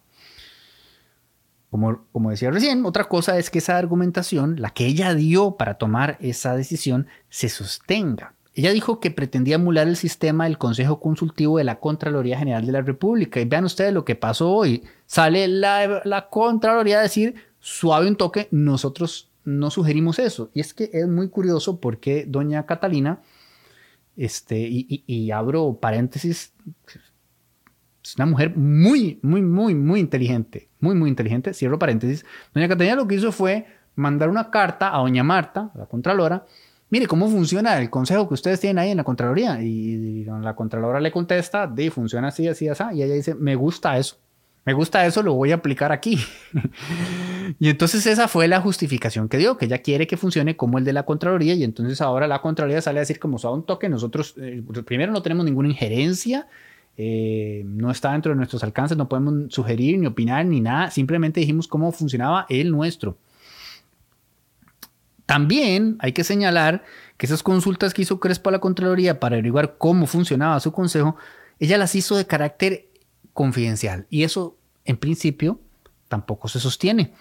Como, 1.70 2.04
como 2.10 2.30
decía 2.30 2.50
recién, 2.50 2.84
otra 2.84 3.04
cosa 3.04 3.38
es 3.38 3.48
que 3.48 3.58
esa 3.58 3.78
argumentación, 3.78 4.60
la 4.60 4.70
que 4.70 4.86
ella 4.86 5.14
dio 5.14 5.52
para 5.52 5.74
tomar 5.74 6.18
esa 6.20 6.56
decisión, 6.56 7.06
se 7.28 7.48
sostenga. 7.48 8.34
Ella 8.54 8.72
dijo 8.72 8.98
que 8.98 9.12
pretendía 9.12 9.54
emular 9.54 9.86
el 9.86 9.96
sistema 9.96 10.44
del 10.44 10.58
Consejo 10.58 11.00
Consultivo 11.00 11.58
de 11.58 11.64
la 11.64 11.78
Contraloría 11.78 12.38
General 12.38 12.66
de 12.66 12.72
la 12.72 12.82
República. 12.82 13.40
Y 13.40 13.44
vean 13.44 13.64
ustedes 13.64 13.94
lo 13.94 14.04
que 14.04 14.16
pasó 14.16 14.50
hoy. 14.50 14.82
Sale 15.06 15.46
la, 15.46 16.02
la 16.04 16.28
Contraloría 16.28 16.98
a 16.98 17.02
decir, 17.02 17.36
suave 17.60 18.08
un 18.08 18.16
toque, 18.16 18.48
nosotros 18.50 19.29
no 19.44 19.70
sugerimos 19.70 20.18
eso. 20.18 20.50
Y 20.54 20.60
es 20.60 20.74
que 20.74 20.90
es 20.92 21.08
muy 21.08 21.28
curioso 21.28 21.80
porque 21.80 22.24
doña 22.26 22.66
Catalina, 22.66 23.22
este, 24.16 24.58
y, 24.58 25.04
y 25.06 25.30
abro 25.30 25.78
paréntesis, 25.80 26.52
es 28.02 28.16
una 28.16 28.26
mujer 28.26 28.56
muy, 28.56 29.18
muy, 29.22 29.42
muy, 29.42 29.74
muy 29.74 30.00
inteligente. 30.00 30.68
Muy, 30.80 30.94
muy 30.94 31.10
inteligente. 31.10 31.52
Cierro 31.54 31.78
paréntesis. 31.78 32.24
Doña 32.54 32.68
Catalina 32.68 32.96
lo 32.96 33.06
que 33.06 33.16
hizo 33.16 33.32
fue 33.32 33.66
mandar 33.94 34.28
una 34.28 34.50
carta 34.50 34.94
a 34.94 34.98
doña 34.98 35.22
Marta, 35.22 35.70
la 35.74 35.86
Contralora. 35.86 36.44
Mire 36.88 37.06
cómo 37.06 37.28
funciona 37.28 37.78
el 37.78 37.88
consejo 37.90 38.26
que 38.26 38.34
ustedes 38.34 38.58
tienen 38.58 38.78
ahí 38.78 38.90
en 38.90 38.96
la 38.96 39.04
Contraloría. 39.04 39.62
Y, 39.62 40.24
la 40.24 40.54
Contralora 40.56 41.00
le 41.00 41.12
contesta, 41.12 41.66
de 41.66 41.90
funciona 41.90 42.28
así, 42.28 42.48
así, 42.48 42.68
así. 42.68 42.82
Y 42.94 43.02
ella 43.02 43.14
dice, 43.14 43.34
me 43.34 43.54
gusta 43.54 43.96
eso. 43.98 44.16
Me 44.64 44.72
gusta 44.74 45.06
eso, 45.06 45.22
lo 45.22 45.34
voy 45.34 45.52
a 45.52 45.56
aplicar 45.56 45.90
aquí. 45.90 46.18
y 47.58 47.68
entonces 47.68 48.06
esa 48.06 48.28
fue 48.28 48.46
la 48.46 48.60
justificación 48.60 49.28
que 49.28 49.38
dio, 49.38 49.56
que 49.56 49.64
ella 49.64 49.78
quiere 49.78 50.06
que 50.06 50.16
funcione 50.16 50.56
como 50.56 50.78
el 50.78 50.84
de 50.84 50.92
la 50.92 51.04
Contraloría. 51.04 51.54
Y 51.54 51.64
entonces 51.64 52.00
ahora 52.00 52.26
la 52.26 52.42
Contraloría 52.42 52.82
sale 52.82 52.98
a 52.98 53.02
decir, 53.02 53.18
como 53.18 53.38
a 53.42 53.50
un 53.50 53.64
toque, 53.64 53.88
nosotros, 53.88 54.34
eh, 54.38 54.62
primero 54.84 55.12
no 55.12 55.22
tenemos 55.22 55.44
ninguna 55.44 55.68
injerencia 55.68 56.46
eh, 57.02 57.62
no 57.64 57.90
está 57.90 58.12
dentro 58.12 58.32
de 58.32 58.36
nuestros 58.36 58.62
alcances, 58.62 58.94
no 58.98 59.08
podemos 59.08 59.54
sugerir 59.54 59.98
ni 59.98 60.06
opinar 60.06 60.44
ni 60.44 60.60
nada, 60.60 60.90
simplemente 60.90 61.40
dijimos 61.40 61.66
cómo 61.66 61.92
funcionaba 61.92 62.44
el 62.50 62.70
nuestro. 62.70 63.16
También 65.24 65.96
hay 66.00 66.12
que 66.12 66.24
señalar 66.24 66.84
que 67.16 67.24
esas 67.24 67.42
consultas 67.42 67.94
que 67.94 68.02
hizo 68.02 68.20
Crespo 68.20 68.50
a 68.50 68.52
la 68.52 68.58
Contraloría 68.58 69.18
para 69.18 69.36
averiguar 69.36 69.78
cómo 69.78 70.06
funcionaba 70.06 70.60
su 70.60 70.72
consejo, 70.72 71.16
ella 71.58 71.78
las 71.78 71.94
hizo 71.94 72.18
de 72.18 72.26
carácter 72.26 72.89
confidencial 73.32 74.06
y 74.10 74.24
eso 74.24 74.56
en 74.84 74.96
principio 74.96 75.60
tampoco 76.08 76.48
se 76.48 76.60
sostiene. 76.60 77.14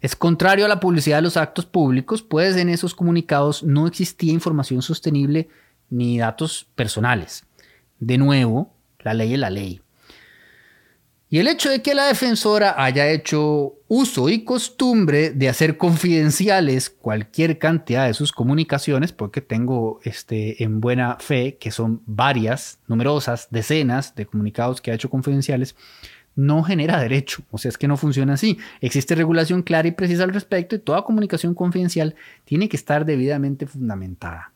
Es 0.00 0.16
contrario 0.16 0.64
a 0.64 0.68
la 0.68 0.80
publicidad 0.80 1.18
de 1.18 1.22
los 1.22 1.36
actos 1.36 1.66
públicos, 1.66 2.22
pues 2.22 2.56
en 2.56 2.70
esos 2.70 2.94
comunicados 2.94 3.62
no 3.62 3.86
existía 3.86 4.32
información 4.32 4.82
sostenible 4.82 5.48
ni 5.90 6.18
datos 6.18 6.66
personales. 6.74 7.44
De 7.98 8.16
nuevo, 8.16 8.72
la 9.00 9.12
ley 9.12 9.34
es 9.34 9.38
la 9.38 9.50
ley. 9.50 9.82
Y 11.32 11.38
el 11.38 11.46
hecho 11.46 11.70
de 11.70 11.80
que 11.80 11.94
la 11.94 12.06
defensora 12.06 12.74
haya 12.76 13.08
hecho 13.08 13.76
uso 13.86 14.28
y 14.28 14.42
costumbre 14.42 15.30
de 15.30 15.48
hacer 15.48 15.76
confidenciales 15.76 16.90
cualquier 16.90 17.58
cantidad 17.58 18.08
de 18.08 18.14
sus 18.14 18.32
comunicaciones, 18.32 19.12
porque 19.12 19.40
tengo 19.40 20.00
este, 20.02 20.64
en 20.64 20.80
buena 20.80 21.18
fe 21.20 21.56
que 21.56 21.70
son 21.70 22.02
varias, 22.04 22.80
numerosas, 22.88 23.46
decenas 23.52 24.16
de 24.16 24.26
comunicados 24.26 24.80
que 24.80 24.90
ha 24.90 24.94
hecho 24.94 25.08
confidenciales, 25.08 25.76
no 26.34 26.64
genera 26.64 27.00
derecho. 27.00 27.44
O 27.52 27.58
sea, 27.58 27.68
es 27.68 27.78
que 27.78 27.86
no 27.86 27.96
funciona 27.96 28.32
así. 28.32 28.58
Existe 28.80 29.14
regulación 29.14 29.62
clara 29.62 29.86
y 29.86 29.92
precisa 29.92 30.24
al 30.24 30.34
respecto 30.34 30.74
y 30.74 30.80
toda 30.80 31.04
comunicación 31.04 31.54
confidencial 31.54 32.16
tiene 32.44 32.68
que 32.68 32.76
estar 32.76 33.04
debidamente 33.04 33.68
fundamentada. 33.68 34.52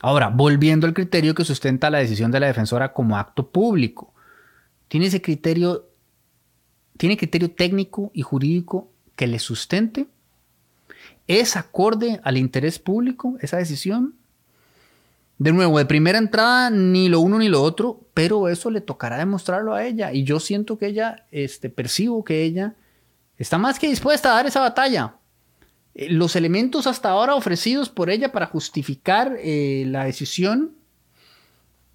Ahora, 0.00 0.28
volviendo 0.28 0.86
al 0.86 0.94
criterio 0.94 1.34
que 1.34 1.44
sustenta 1.44 1.90
la 1.90 1.98
decisión 1.98 2.30
de 2.30 2.38
la 2.38 2.46
defensora 2.46 2.92
como 2.92 3.16
acto 3.16 3.50
público 3.50 4.11
tiene 4.92 5.06
ese 5.06 5.22
criterio, 5.22 5.88
tiene 6.98 7.16
criterio 7.16 7.50
técnico 7.50 8.10
y 8.12 8.20
jurídico 8.20 8.90
que 9.16 9.26
le 9.26 9.38
sustente. 9.38 10.06
¿Es 11.26 11.56
acorde 11.56 12.20
al 12.24 12.36
interés 12.36 12.78
público 12.78 13.38
esa 13.40 13.56
decisión? 13.56 14.14
De 15.38 15.50
nuevo, 15.50 15.78
de 15.78 15.86
primera 15.86 16.18
entrada, 16.18 16.68
ni 16.68 17.08
lo 17.08 17.20
uno 17.20 17.38
ni 17.38 17.48
lo 17.48 17.62
otro, 17.62 18.02
pero 18.12 18.50
eso 18.50 18.70
le 18.70 18.82
tocará 18.82 19.16
demostrarlo 19.16 19.72
a 19.72 19.82
ella. 19.82 20.12
Y 20.12 20.24
yo 20.24 20.38
siento 20.40 20.76
que 20.76 20.88
ella, 20.88 21.24
este, 21.30 21.70
percibo 21.70 22.22
que 22.22 22.42
ella 22.42 22.74
está 23.38 23.56
más 23.56 23.78
que 23.78 23.88
dispuesta 23.88 24.30
a 24.30 24.34
dar 24.34 24.46
esa 24.46 24.60
batalla. 24.60 25.14
Eh, 25.94 26.10
los 26.10 26.36
elementos 26.36 26.86
hasta 26.86 27.08
ahora 27.08 27.34
ofrecidos 27.34 27.88
por 27.88 28.10
ella 28.10 28.30
para 28.30 28.44
justificar 28.44 29.38
eh, 29.38 29.84
la 29.86 30.04
decisión 30.04 30.81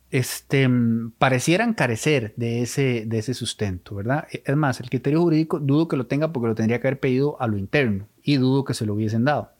este, 0.09 0.69
parecieran 1.17 1.73
carecer 1.73 2.33
de 2.37 2.61
ese, 2.61 3.03
de 3.05 3.19
ese 3.19 3.33
sustento, 3.33 3.95
¿verdad? 3.95 4.27
Es 4.31 4.55
más, 4.55 4.79
el 4.79 4.89
criterio 4.89 5.21
jurídico 5.21 5.59
dudo 5.59 5.87
que 5.87 5.97
lo 5.97 6.07
tenga 6.07 6.31
porque 6.31 6.47
lo 6.47 6.55
tendría 6.55 6.79
que 6.79 6.87
haber 6.87 6.99
pedido 6.99 7.39
a 7.41 7.47
lo 7.47 7.57
interno 7.57 8.07
y 8.23 8.37
dudo 8.37 8.63
que 8.63 8.73
se 8.73 8.85
lo 8.85 8.93
hubiesen 8.93 9.25
dado. 9.25 9.51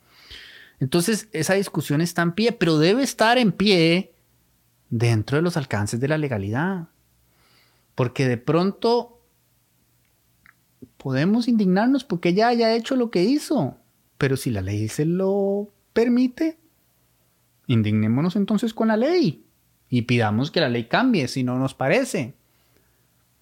Entonces, 0.79 1.27
esa 1.33 1.55
discusión 1.55 2.01
está 2.01 2.21
en 2.21 2.33
pie, 2.33 2.51
pero 2.51 2.77
debe 2.77 3.03
estar 3.03 3.37
en 3.37 3.51
pie 3.51 4.13
dentro 4.89 5.37
de 5.37 5.41
los 5.41 5.57
alcances 5.57 5.99
de 5.99 6.07
la 6.07 6.17
legalidad. 6.17 6.87
Porque 7.95 8.27
de 8.27 8.37
pronto 8.37 9.19
podemos 10.97 11.47
indignarnos 11.47 12.03
porque 12.03 12.29
ella 12.29 12.47
haya 12.47 12.75
hecho 12.75 12.95
lo 12.95 13.09
que 13.09 13.23
hizo, 13.23 13.75
pero 14.17 14.37
si 14.37 14.51
la 14.51 14.61
ley 14.61 14.87
se 14.87 15.05
lo 15.05 15.69
permite, 15.93 16.57
indignémonos 17.65 18.35
entonces 18.35 18.73
con 18.73 18.89
la 18.89 18.97
ley 18.97 19.46
y 19.89 20.03
pidamos 20.03 20.51
que 20.51 20.61
la 20.61 20.69
ley 20.69 20.85
cambie 20.85 21.27
si 21.27 21.43
no 21.43 21.57
nos 21.57 21.73
parece. 21.73 22.33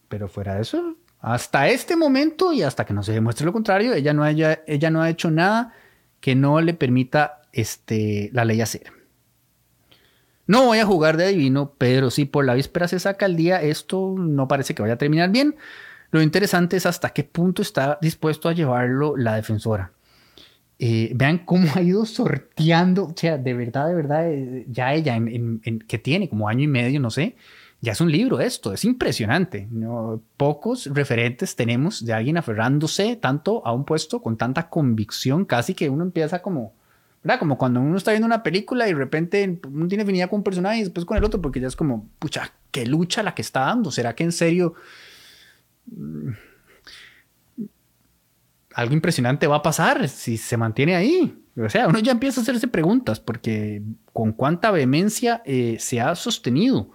Pero 0.08 0.28
fuera 0.28 0.56
de 0.56 0.62
eso, 0.62 0.96
hasta 1.20 1.68
este 1.68 1.96
momento 1.96 2.54
y 2.54 2.62
hasta 2.62 2.86
que 2.86 2.94
no 2.94 3.04
se 3.04 3.14
demuestre 3.14 3.46
lo 3.46 3.54
contrario, 3.54 3.94
ella 3.94 4.14
no, 4.14 4.26
ella 4.26 4.90
no 4.92 5.02
ha 5.02 5.10
hecho 5.10 5.32
nada 5.32 5.74
que 6.20 6.36
no 6.36 6.62
le 6.62 6.74
permita 6.74 7.42
este, 7.52 8.30
la 8.34 8.46
ley 8.46 8.62
hacer. 8.62 8.92
No 10.48 10.66
voy 10.66 10.78
a 10.78 10.86
jugar 10.86 11.18
de 11.18 11.26
adivino, 11.26 11.74
pero 11.78 12.12
si 12.12 12.26
por 12.26 12.46
la 12.46 12.54
víspera 12.54 12.88
se 12.88 13.00
saca 13.00 13.26
el 13.26 13.36
día, 13.36 13.62
esto 13.62 14.16
no 14.18 14.48
parece 14.48 14.76
que 14.76 14.84
vaya 14.84 14.94
a 14.94 15.00
terminar 15.00 15.32
bien. 15.32 15.56
Lo 16.12 16.22
interesante 16.22 16.78
es 16.78 16.86
hasta 16.86 17.10
qué 17.10 17.24
punto 17.24 17.64
está 17.64 17.98
dispuesto 18.02 18.48
a 18.48 18.54
llevarlo 18.54 19.18
la 19.18 19.36
defensora. 19.36 19.92
Eh, 20.78 21.12
vean 21.16 21.40
cómo 21.40 21.68
ha 21.74 21.82
ido 21.82 22.06
sorteando, 22.06 23.06
o 23.06 23.14
sea, 23.16 23.38
de 23.38 23.54
verdad, 23.54 23.88
de 23.88 23.96
verdad, 23.96 24.30
eh, 24.30 24.66
ya 24.70 24.94
ella, 24.94 25.16
en, 25.16 25.62
que 25.88 25.98
tiene 25.98 26.28
como 26.28 26.50
año 26.50 26.64
y 26.64 26.68
medio, 26.68 27.00
no 27.00 27.10
sé, 27.10 27.36
ya 27.82 27.94
es 27.94 28.02
un 28.02 28.12
libro 28.12 28.40
esto, 28.40 28.74
es 28.74 28.84
impresionante. 28.84 29.68
¿no? 29.72 30.22
Pocos 30.38 30.88
referentes 30.88 31.56
tenemos 31.56 32.04
de 32.04 32.14
alguien 32.14 32.38
aferrándose 32.38 33.16
tanto 33.16 33.66
a 33.66 33.72
un 33.74 33.86
puesto 33.86 34.22
con 34.22 34.38
tanta 34.38 34.70
convicción, 34.70 35.46
casi 35.46 35.76
que 35.76 35.90
uno 35.90 36.04
empieza 36.04 36.42
como, 36.42 36.74
¿verdad? 37.24 37.40
Como 37.40 37.58
cuando 37.58 37.80
uno 37.80 37.98
está 37.98 38.12
viendo 38.12 38.26
una 38.26 38.44
película 38.44 38.88
y 38.88 38.94
de 38.94 38.98
repente 38.98 39.60
uno 39.72 39.88
tiene 39.88 40.04
afinidad 40.04 40.30
con 40.30 40.40
un 40.40 40.44
personaje 40.44 40.80
y 40.80 40.84
después 40.84 41.06
con 41.06 41.18
el 41.18 41.24
otro, 41.24 41.42
porque 41.42 41.60
ya 41.62 41.68
es 41.68 41.76
como, 41.76 42.10
pucha, 42.20 42.52
qué 42.72 42.86
lucha 42.86 43.24
la 43.24 43.34
que 43.34 43.42
está 43.42 43.62
dando, 43.62 43.92
¿será 43.92 44.16
que 44.16 44.24
en 44.24 44.32
serio 44.32 44.74
algo 48.76 48.94
impresionante 48.94 49.48
va 49.48 49.58
a 49.58 49.64
pasar 49.64 50.08
si 50.10 50.38
se 50.38 50.58
mantiene 50.58 50.96
ahí. 50.96 51.42
O 51.58 51.70
sea, 51.70 51.88
uno 51.88 52.00
ya 52.00 52.12
empieza 52.12 52.42
a 52.42 52.44
hacerse 52.44 52.68
preguntas 52.68 53.22
porque 53.22 53.82
con 54.12 54.34
cuánta 54.34 54.70
vehemencia 54.70 55.42
eh, 55.46 55.78
se 55.80 56.02
ha 56.02 56.14
sostenido 56.16 56.92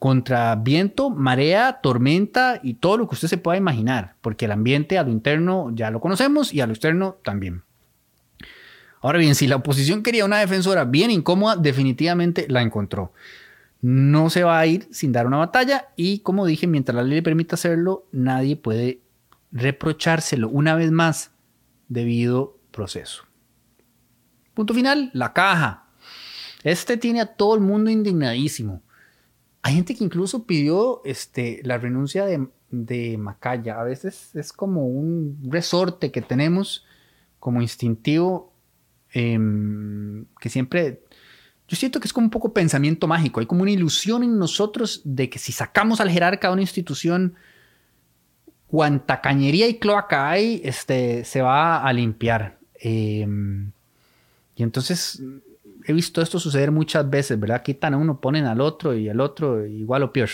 contra 0.00 0.56
viento, 0.56 1.08
marea, 1.10 1.78
tormenta 1.80 2.58
y 2.62 2.74
todo 2.74 2.96
lo 2.96 3.08
que 3.08 3.14
usted 3.14 3.28
se 3.28 3.38
pueda 3.38 3.56
imaginar, 3.56 4.16
porque 4.20 4.46
el 4.46 4.52
ambiente 4.52 4.98
a 4.98 5.04
lo 5.04 5.10
interno 5.10 5.70
ya 5.74 5.90
lo 5.90 6.00
conocemos 6.00 6.52
y 6.52 6.60
a 6.60 6.66
lo 6.66 6.72
externo 6.72 7.18
también. 7.22 7.62
Ahora 9.00 9.18
bien, 9.18 9.34
si 9.34 9.46
la 9.46 9.56
oposición 9.56 10.02
quería 10.02 10.24
una 10.24 10.38
defensora 10.38 10.84
bien 10.84 11.10
incómoda, 11.10 11.54
definitivamente 11.54 12.46
la 12.48 12.62
encontró. 12.62 13.12
No 13.80 14.28
se 14.28 14.42
va 14.42 14.58
a 14.58 14.66
ir 14.66 14.88
sin 14.90 15.12
dar 15.12 15.26
una 15.26 15.36
batalla 15.36 15.88
y 15.96 16.18
como 16.20 16.46
dije, 16.46 16.66
mientras 16.66 16.96
la 16.96 17.02
ley 17.02 17.16
le 17.16 17.22
permita 17.22 17.54
hacerlo, 17.54 18.06
nadie 18.10 18.56
puede 18.56 19.00
reprochárselo 19.52 20.48
una 20.48 20.74
vez 20.74 20.90
más 20.90 21.32
debido 21.88 22.58
proceso. 22.70 23.24
Punto 24.54 24.74
final, 24.74 25.10
la 25.12 25.32
caja. 25.32 25.86
Este 26.62 26.96
tiene 26.96 27.20
a 27.20 27.26
todo 27.26 27.54
el 27.54 27.60
mundo 27.60 27.90
indignadísimo. 27.90 28.82
Hay 29.62 29.74
gente 29.74 29.94
que 29.94 30.04
incluso 30.04 30.46
pidió 30.46 31.02
este, 31.04 31.60
la 31.64 31.78
renuncia 31.78 32.24
de, 32.26 32.48
de 32.70 33.18
Macaya. 33.18 33.80
A 33.80 33.84
veces 33.84 34.34
es 34.34 34.52
como 34.52 34.86
un 34.86 35.38
resorte 35.48 36.10
que 36.10 36.22
tenemos 36.22 36.84
como 37.38 37.62
instintivo 37.62 38.52
em, 39.12 40.26
que 40.40 40.48
siempre... 40.48 41.02
Yo 41.68 41.76
siento 41.76 42.00
que 42.00 42.08
es 42.08 42.12
como 42.12 42.26
un 42.26 42.30
poco 42.30 42.52
pensamiento 42.52 43.06
mágico. 43.06 43.38
Hay 43.38 43.46
como 43.46 43.62
una 43.62 43.70
ilusión 43.70 44.24
en 44.24 44.38
nosotros 44.38 45.02
de 45.04 45.30
que 45.30 45.38
si 45.38 45.52
sacamos 45.52 46.00
al 46.00 46.10
jerarca 46.10 46.48
de 46.48 46.54
una 46.54 46.62
institución 46.62 47.34
cuanta 48.70 49.20
cañería 49.20 49.66
y 49.66 49.78
cloaca 49.78 50.30
hay, 50.30 50.60
este, 50.64 51.24
se 51.24 51.42
va 51.42 51.82
a 51.82 51.92
limpiar. 51.92 52.56
Em, 52.74 53.72
y 54.54 54.62
entonces 54.62 55.20
he 55.84 55.92
visto 55.92 56.22
esto 56.22 56.38
suceder 56.38 56.70
muchas 56.70 57.08
veces, 57.08 57.38
¿verdad? 57.38 57.62
Quitan 57.62 57.94
a 57.94 57.96
uno, 57.96 58.20
ponen 58.20 58.46
al 58.46 58.60
otro 58.60 58.94
y 58.94 59.08
al 59.08 59.20
otro 59.20 59.66
igual 59.66 60.04
o 60.04 60.12
peor. 60.12 60.28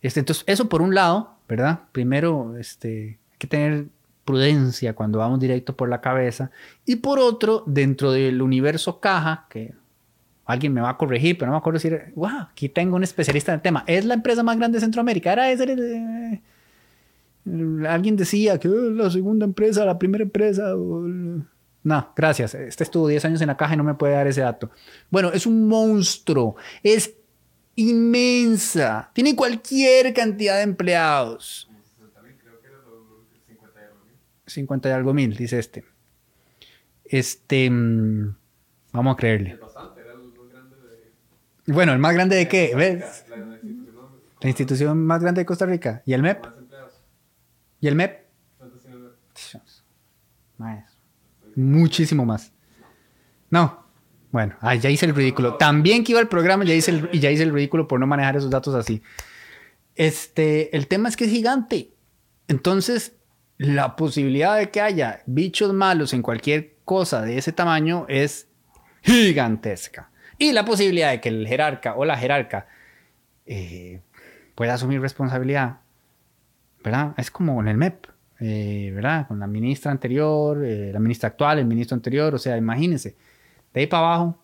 Este, 0.00 0.20
entonces, 0.20 0.44
eso 0.46 0.68
por 0.68 0.80
un 0.80 0.94
lado, 0.94 1.36
¿verdad? 1.48 1.80
Primero, 1.92 2.56
este, 2.58 3.18
hay 3.32 3.38
que 3.38 3.46
tener 3.46 3.86
prudencia 4.24 4.94
cuando 4.94 5.18
vamos 5.18 5.38
directo 5.38 5.76
por 5.76 5.88
la 5.88 6.00
cabeza. 6.00 6.50
Y 6.86 6.96
por 6.96 7.18
otro, 7.18 7.64
dentro 7.66 8.12
del 8.12 8.40
universo 8.40 8.98
caja, 8.98 9.46
que 9.50 9.74
alguien 10.46 10.72
me 10.72 10.80
va 10.80 10.90
a 10.90 10.96
corregir, 10.96 11.36
pero 11.36 11.50
no 11.50 11.52
me 11.52 11.58
acuerdo 11.58 11.76
decir, 11.76 12.12
wow, 12.14 12.48
aquí 12.50 12.68
tengo 12.68 12.96
un 12.96 13.02
especialista 13.02 13.52
en 13.52 13.56
el 13.56 13.62
tema. 13.62 13.84
Es 13.86 14.04
la 14.04 14.14
empresa 14.14 14.42
más 14.42 14.56
grande 14.56 14.76
de 14.76 14.80
Centroamérica. 14.80 15.32
Era 15.32 15.50
ese. 15.50 16.42
Alguien 17.88 18.16
decía 18.16 18.58
que 18.58 18.68
oh, 18.68 18.90
la 18.90 19.10
segunda 19.10 19.44
empresa, 19.44 19.84
la 19.84 19.98
primera 19.98 20.24
empresa. 20.24 20.74
No, 20.74 22.12
gracias. 22.16 22.54
Este 22.54 22.82
estuvo 22.82 23.06
10 23.06 23.24
años 23.26 23.40
en 23.40 23.46
la 23.46 23.56
caja 23.56 23.74
y 23.74 23.76
no 23.76 23.84
me 23.84 23.94
puede 23.94 24.14
dar 24.14 24.26
ese 24.26 24.40
dato. 24.40 24.70
Bueno, 25.10 25.30
es 25.32 25.46
un 25.46 25.68
monstruo. 25.68 26.56
Es 26.82 27.14
inmensa. 27.76 29.10
Tiene 29.12 29.36
cualquier 29.36 30.12
cantidad 30.12 30.56
de 30.56 30.62
empleados. 30.62 31.70
50 34.46 34.88
y 34.88 34.92
algo 34.92 35.14
mil, 35.14 35.36
dice 35.36 35.58
este. 35.58 35.84
Este. 37.04 37.70
Mm, 37.70 38.34
vamos 38.92 39.14
a 39.14 39.16
creerle. 39.16 39.58
Bueno, 41.66 41.92
¿el 41.92 41.98
más 41.98 42.14
grande 42.14 42.36
de 42.36 42.48
qué? 42.48 42.72
¿Ves? 42.74 43.24
La 44.40 44.48
institución 44.48 45.04
más 45.04 45.20
grande 45.20 45.40
de 45.40 45.46
Costa 45.46 45.66
Rica. 45.66 46.02
¿Y 46.04 46.12
el 46.12 46.22
MEP? 46.22 46.44
¿Y 47.86 47.88
el 47.88 47.94
MEP? 47.94 48.26
Más. 50.58 50.98
Muchísimo 51.54 52.26
más. 52.26 52.52
No. 53.48 53.86
Bueno, 54.32 54.56
ya 54.80 54.90
hice 54.90 55.06
el 55.06 55.14
ridículo. 55.14 55.54
También 55.54 56.02
que 56.02 56.10
iba 56.10 56.20
al 56.20 56.26
programa 56.26 56.64
ya 56.64 56.74
hice 56.74 56.90
el, 56.90 57.08
y 57.12 57.20
ya 57.20 57.30
hice 57.30 57.44
el 57.44 57.52
ridículo 57.52 57.86
por 57.86 58.00
no 58.00 58.08
manejar 58.08 58.34
esos 58.36 58.50
datos 58.50 58.74
así. 58.74 59.02
Este, 59.94 60.76
el 60.76 60.88
tema 60.88 61.08
es 61.08 61.16
que 61.16 61.26
es 61.26 61.30
gigante. 61.30 61.92
Entonces, 62.48 63.12
la 63.56 63.94
posibilidad 63.94 64.56
de 64.56 64.70
que 64.70 64.80
haya 64.80 65.22
bichos 65.26 65.72
malos 65.72 66.12
en 66.12 66.22
cualquier 66.22 66.78
cosa 66.84 67.22
de 67.22 67.38
ese 67.38 67.52
tamaño 67.52 68.04
es 68.08 68.48
gigantesca. 69.02 70.10
Y 70.38 70.50
la 70.50 70.64
posibilidad 70.64 71.12
de 71.12 71.20
que 71.20 71.28
el 71.28 71.46
jerarca 71.46 71.94
o 71.94 72.04
la 72.04 72.18
jerarca 72.18 72.66
eh, 73.46 74.00
pueda 74.56 74.74
asumir 74.74 75.00
responsabilidad, 75.00 75.82
¿verdad? 76.82 77.14
Es 77.16 77.30
como 77.30 77.60
en 77.60 77.68
el 77.68 77.76
MEP, 77.76 78.06
eh, 78.40 78.92
¿verdad? 78.94 79.26
Con 79.28 79.40
la 79.40 79.46
ministra 79.46 79.90
anterior, 79.90 80.64
eh, 80.64 80.90
la 80.92 81.00
ministra 81.00 81.28
actual, 81.28 81.58
el 81.58 81.66
ministro 81.66 81.94
anterior, 81.94 82.34
o 82.34 82.38
sea, 82.38 82.56
imagínense, 82.56 83.16
de 83.72 83.80
ahí 83.80 83.86
para 83.86 84.06
abajo. 84.06 84.38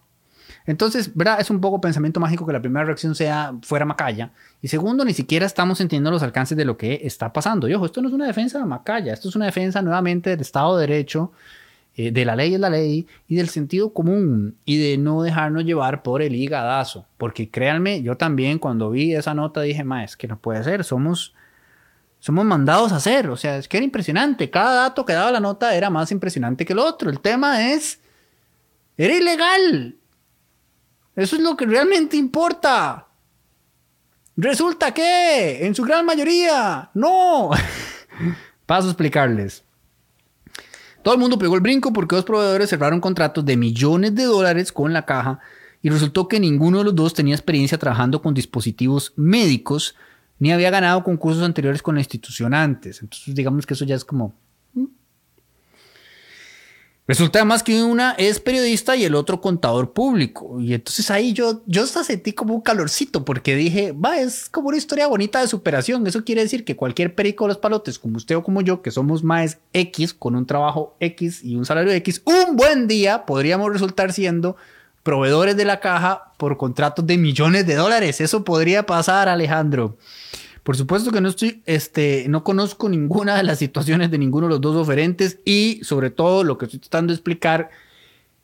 Entonces, 0.67 1.15
¿verdad? 1.15 1.41
Es 1.41 1.51
un 1.51 1.61
poco 1.61 1.81
pensamiento 1.81 2.21
mágico 2.21 2.47
que 2.47 2.53
la 2.53 2.61
primera 2.61 2.85
reacción 2.85 3.15
sea 3.15 3.55
fuera 3.63 3.85
Macaya. 3.85 4.33
Y 4.61 4.69
segundo, 4.69 5.05
ni 5.05 5.13
siquiera 5.13 5.47
estamos 5.47 5.81
entendiendo 5.81 6.11
los 6.11 6.23
alcances 6.23 6.57
de 6.57 6.65
lo 6.65 6.77
que 6.77 7.01
está 7.05 7.33
pasando. 7.33 7.69
Y 7.69 7.75
ojo, 7.75 7.87
esto 7.87 8.01
no 8.03 8.09
es 8.09 8.15
una 8.15 8.27
defensa 8.27 8.59
de 8.59 8.65
Macaya, 8.65 9.13
esto 9.13 9.29
es 9.29 9.37
una 9.37 9.47
defensa 9.47 9.83
nuevamente 9.83 10.31
del 10.31 10.41
Estado 10.41 10.77
de 10.77 10.87
Derecho, 10.87 11.33
eh, 11.95 12.11
de 12.11 12.25
la 12.25 12.37
ley 12.37 12.55
es 12.55 12.61
la 12.61 12.71
ley 12.71 13.07
y 13.29 13.37
del 13.37 13.49
sentido 13.49 13.93
común 13.93 14.57
y 14.65 14.79
de 14.79 14.97
no 14.97 15.23
dejarnos 15.23 15.65
llevar 15.65 16.03
por 16.03 16.23
el 16.23 16.35
higadazo. 16.35 17.07
Porque 17.19 17.51
créanme, 17.51 18.03
yo 18.03 18.17
también 18.17 18.59
cuando 18.59 18.91
vi 18.91 19.15
esa 19.15 19.35
nota 19.35 19.61
dije, 19.61 19.85
ma, 19.85 20.05
es 20.05 20.17
que 20.17 20.29
no 20.29 20.39
puede 20.39 20.65
ser, 20.65 20.85
somos, 20.85 21.35
somos 22.23 22.45
mandados 22.45 22.93
a 22.93 22.97
hacer. 22.97 23.29
O 23.31 23.37
sea, 23.37 23.57
es 23.59 23.67
que 23.67 23.79
era 23.79 23.85
impresionante. 23.85 24.49
Cada 24.49 24.83
dato 24.83 25.05
que 25.05 25.13
daba 25.13 25.33
la 25.33 25.41
nota 25.41 25.75
era 25.75 25.91
más 25.91 26.13
impresionante 26.13 26.65
que 26.65 26.73
el 26.73 26.79
otro. 26.79 27.11
El 27.11 27.19
tema 27.19 27.73
es, 27.73 27.99
era 28.97 29.13
ilegal. 29.13 29.97
Eso 31.17 31.35
es 31.35 31.43
lo 31.43 31.57
que 31.57 31.67
realmente 31.67 32.17
importa. 32.17 33.09
Resulta 34.37 34.95
que, 34.95 35.67
en 35.67 35.75
su 35.75 35.83
gran 35.83 36.07
mayoría, 36.07 36.93
no. 36.95 37.51
Paso 38.67 38.87
a 38.87 38.91
explicarles. 38.93 39.65
Todo 41.03 41.15
el 41.15 41.21
mundo 41.21 41.41
pegó 41.41 41.57
el 41.57 41.61
brinco 41.61 41.93
porque 41.93 42.15
dos 42.15 42.25
proveedores 42.25 42.71
cerraron 42.71 43.01
contratos 43.01 43.45
de 43.45 43.57
millones 43.57 44.15
de 44.15 44.27
dólares 44.27 44.71
con 44.71 44.93
la 44.93 45.05
caja 45.05 45.41
y 45.83 45.91
resultó 45.91 46.29
que 46.29 46.39
ninguno 46.39 46.79
de 46.79 46.85
los 46.85 46.95
dos 46.95 47.15
tenía 47.15 47.35
experiencia 47.35 47.79
trabajando 47.79 48.23
con 48.23 48.33
dispositivos 48.33 49.13
médicos 49.17 49.97
ni 50.43 50.51
había 50.51 50.71
ganado 50.71 51.05
concursos 51.05 51.45
anteriores 51.45 51.83
con 51.83 51.95
la 51.95 52.01
institución 52.01 52.53
antes. 52.53 53.01
Entonces 53.01 53.33
digamos 53.33 53.65
que 53.65 53.75
eso 53.75 53.85
ya 53.85 53.95
es 53.95 54.05
como 54.05 54.35
Resulta 57.07 57.39
además 57.39 57.63
que 57.63 57.81
una 57.85 58.13
es 58.13 58.41
periodista 58.41 58.97
y 58.97 59.05
el 59.05 59.15
otro 59.15 59.41
contador 59.41 59.93
público. 59.93 60.61
Y 60.61 60.75
entonces 60.75 61.13
ahí 61.13 61.33
yo, 61.33 61.63
yo 61.67 61.85
hasta 61.85 62.03
sentí 62.03 62.33
como 62.33 62.55
un 62.55 62.61
calorcito 62.61 63.25
porque 63.25 63.55
dije, 63.55 63.93
va, 63.93 64.19
es 64.19 64.49
como 64.49 64.69
una 64.69 64.79
historia 64.79 65.07
bonita 65.07 65.41
de 65.41 65.47
superación. 65.47 66.05
Eso 66.09 66.25
quiere 66.25 66.43
decir 66.43 66.65
que 66.65 66.75
cualquier 66.75 67.15
perico 67.15 67.45
de 67.45 67.49
los 67.49 67.59
palotes, 67.59 68.01
como 68.01 68.17
usted 68.17 68.37
o 68.37 68.43
como 68.43 68.63
yo, 68.63 68.83
que 68.83 68.91
somos 68.91 69.23
más 69.23 69.59
X, 69.73 70.13
con 70.13 70.35
un 70.35 70.47
trabajo 70.47 70.97
X 70.99 71.45
y 71.45 71.55
un 71.55 71.67
salario 71.67 71.93
X, 71.93 72.21
un 72.25 72.57
buen 72.57 72.89
día 72.89 73.27
podríamos 73.27 73.73
resultar 73.73 74.13
siendo 74.13 74.57
proveedores 75.05 75.57
de 75.57 75.65
la 75.65 75.79
caja 75.79 76.33
por 76.37 76.57
contratos 76.57 77.07
de 77.07 77.17
millones 77.17 77.65
de 77.65 77.77
dólares. 77.77 78.21
Eso 78.21 78.45
podría 78.45 78.87
pasar, 78.87 79.29
Alejandro. 79.29 79.99
Por 80.63 80.77
supuesto 80.77 81.11
que 81.11 81.21
no 81.21 81.29
estoy, 81.29 81.63
este, 81.67 82.27
no 82.29 82.45
conozco 82.45 82.89
ninguna 82.89 83.37
de 83.37 83.43
las 83.43 83.59
situaciones 83.59 84.11
de 84.11 84.19
ninguno 84.19 84.47
de 84.47 84.51
los 84.51 84.61
dos 84.61 84.77
oferentes 84.77 85.41
y 85.45 85.81
sobre 85.83 86.11
todo 86.11 86.45
lo 86.45 86.57
que 86.57 86.67
estoy 86.67 86.81
tratando 86.81 87.13
de 87.13 87.17
explicar 87.17 87.71